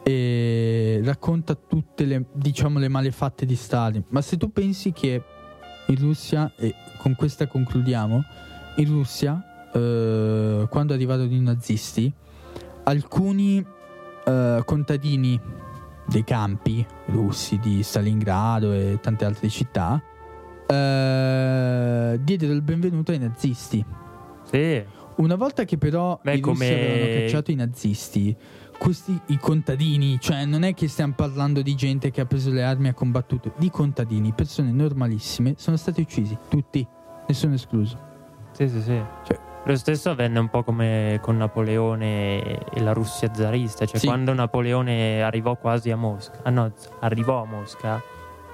e 0.04 1.00
racconta 1.04 1.54
tutte 1.56 2.04
le, 2.04 2.26
diciamo, 2.32 2.78
le 2.78 2.88
malefatte 2.88 3.44
di 3.44 3.56
Stalin. 3.56 4.04
Ma 4.10 4.20
se 4.22 4.36
tu 4.36 4.52
pensi 4.52 4.92
che 4.92 5.20
in 5.88 5.96
Russia, 5.98 6.52
e 6.56 6.72
con 6.98 7.14
questa 7.16 7.46
concludiamo, 7.48 8.22
in 8.76 8.86
Russia, 8.86 9.42
eh, 9.72 10.66
quando 10.70 10.92
arrivarono 10.94 11.32
i 11.32 11.40
nazisti, 11.40 12.12
alcuni 12.84 13.64
eh, 14.24 14.62
contadini 14.64 15.40
dei 16.08 16.24
campi 16.24 16.86
russi 17.06 17.58
di 17.58 17.82
Stalingrado 17.82 18.72
e 18.72 18.98
tante 19.00 19.24
altre 19.24 19.48
città 19.48 20.00
eh, 20.68 22.18
diedero 22.22 22.52
il 22.52 22.62
benvenuto 22.62 23.12
ai 23.12 23.18
nazisti. 23.18 23.84
Sì, 24.50 24.84
Una 25.16 25.34
volta 25.34 25.64
che 25.64 25.78
però 25.78 26.18
Beh, 26.22 26.34
i 26.36 26.40
russi 26.40 26.58
come- 26.58 26.74
avevano 26.74 27.12
cacciato 27.20 27.50
i 27.50 27.54
nazisti, 27.54 28.36
questi 28.78 29.18
i 29.28 29.38
contadini, 29.38 30.18
cioè 30.20 30.44
non 30.44 30.62
è 30.62 30.74
che 30.74 30.88
stiamo 30.88 31.14
parlando 31.16 31.62
di 31.62 31.74
gente 31.74 32.10
che 32.10 32.20
ha 32.20 32.26
preso 32.26 32.50
le 32.50 32.62
armi 32.62 32.86
e 32.86 32.90
ha 32.90 32.94
combattuto, 32.94 33.52
di 33.56 33.70
contadini, 33.70 34.32
persone 34.34 34.70
normalissime, 34.72 35.54
sono 35.56 35.76
stati 35.78 36.02
uccisi, 36.02 36.36
tutti, 36.48 36.86
nessuno 37.26 37.54
escluso. 37.54 37.98
sì, 38.52 38.68
sì, 38.68 38.80
sì. 38.82 39.02
Cioè- 39.24 39.45
Lo 39.68 39.76
stesso 39.76 40.10
avvenne 40.10 40.38
un 40.38 40.48
po' 40.48 40.62
come 40.62 41.18
con 41.20 41.36
Napoleone 41.38 42.60
e 42.70 42.80
la 42.80 42.92
Russia 42.92 43.28
zarista, 43.34 43.84
cioè 43.84 43.98
Sì. 43.98 44.06
quando 44.06 44.32
Napoleone 44.32 45.22
arrivò 45.24 45.56
quasi 45.56 45.90
a 45.90 45.96
Mosca, 45.96 46.38
ah 46.44 46.50
no, 46.50 46.70
arrivò 47.00 47.42
a 47.42 47.46
Mosca, 47.46 48.00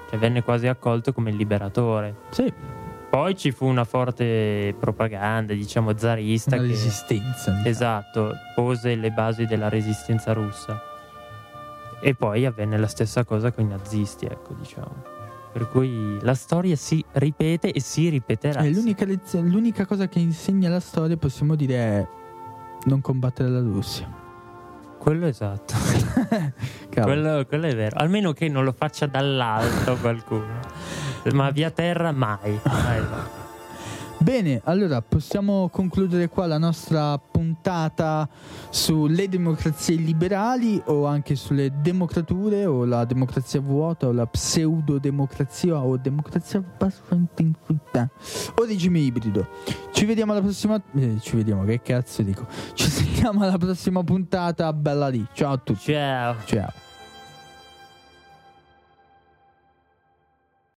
cioè 0.09 0.17
venne 0.17 0.41
quasi 0.41 0.65
accolto 0.67 1.13
come 1.13 1.29
il 1.29 1.35
liberatore. 1.35 2.15
Sì, 2.29 2.51
Poi 3.11 3.35
ci 3.37 3.51
fu 3.51 3.67
una 3.67 3.83
forte 3.83 4.73
propaganda, 4.79 5.53
diciamo, 5.53 5.95
zarista 5.95 6.55
una 6.55 6.63
che 6.63 6.69
resistenza. 6.71 7.51
diciamo. 7.51 7.67
esatto, 7.67 8.33
pose 8.55 8.95
le 8.95 9.11
basi 9.11 9.45
della 9.45 9.69
resistenza 9.69 10.33
russa. 10.33 10.81
E 12.01 12.15
poi 12.15 12.43
avvenne 12.47 12.75
la 12.77 12.87
stessa 12.87 13.23
cosa 13.23 13.51
con 13.51 13.65
i 13.65 13.67
nazisti, 13.67 14.25
ecco, 14.25 14.53
diciamo. 14.55 15.03
Per 15.53 15.69
cui 15.69 16.17
la 16.21 16.33
storia 16.33 16.75
si 16.75 17.03
ripete 17.11 17.71
e 17.71 17.79
si 17.79 18.09
ripeterà. 18.09 18.61
Eh, 18.61 18.71
l'unica, 18.71 19.05
lezione- 19.05 19.49
l'unica 19.49 19.85
cosa 19.85 20.07
che 20.07 20.19
insegna 20.19 20.67
la 20.67 20.79
storia, 20.79 21.15
possiamo 21.15 21.53
dire, 21.55 21.75
è 21.75 22.07
non 22.85 23.01
combattere 23.01 23.49
la 23.49 23.59
Russia. 23.59 24.21
Quello 24.97 25.27
esatto. 25.27 25.75
Quello, 26.89 27.45
quello 27.45 27.65
è 27.65 27.75
vero. 27.75 27.97
Almeno 27.97 28.33
che 28.33 28.47
non 28.49 28.63
lo 28.63 28.71
faccia 28.71 29.05
dall'alto 29.05 29.95
qualcuno. 29.97 30.59
Ma 31.33 31.49
via 31.49 31.71
terra 31.71 32.11
mai. 32.11 32.59
mai 32.63 32.99
mai. 32.99 33.42
Bene, 34.17 34.61
allora 34.63 35.01
possiamo 35.01 35.67
concludere 35.69 36.29
qua 36.29 36.45
la 36.45 36.57
nostra 36.57 37.17
puntata 37.17 38.27
sulle 38.69 39.27
democrazie 39.27 39.95
liberali 39.95 40.81
o 40.85 41.05
anche 41.05 41.35
sulle 41.35 41.71
democrature 41.81 42.65
o 42.65 42.85
la 42.85 43.03
democrazia 43.03 43.59
vuota 43.59 44.07
o 44.07 44.11
la 44.13 44.25
pseudodemocrazia 44.25 45.77
o 45.77 45.97
democrazia 45.97 46.63
o 48.55 48.63
regime 48.65 48.99
ibrido. 48.99 49.47
Ci 49.91 50.05
vediamo 50.05 50.31
alla 50.31 50.41
prossima 50.41 50.81
eh, 50.95 51.17
ci 51.19 51.35
vediamo 51.35 51.65
che 51.65 51.81
cazzo 51.81 52.21
dico. 52.21 52.47
Ci 52.73 52.89
sentiamo 52.89 53.43
alla 53.43 53.57
prossima 53.57 54.03
puntata, 54.03 54.71
bella 54.71 55.09
lì. 55.09 55.25
Ciao 55.33 55.51
a 55.53 55.57
tutti. 55.57 55.91
Ciao. 55.91 56.35
Ciao. 56.45 56.91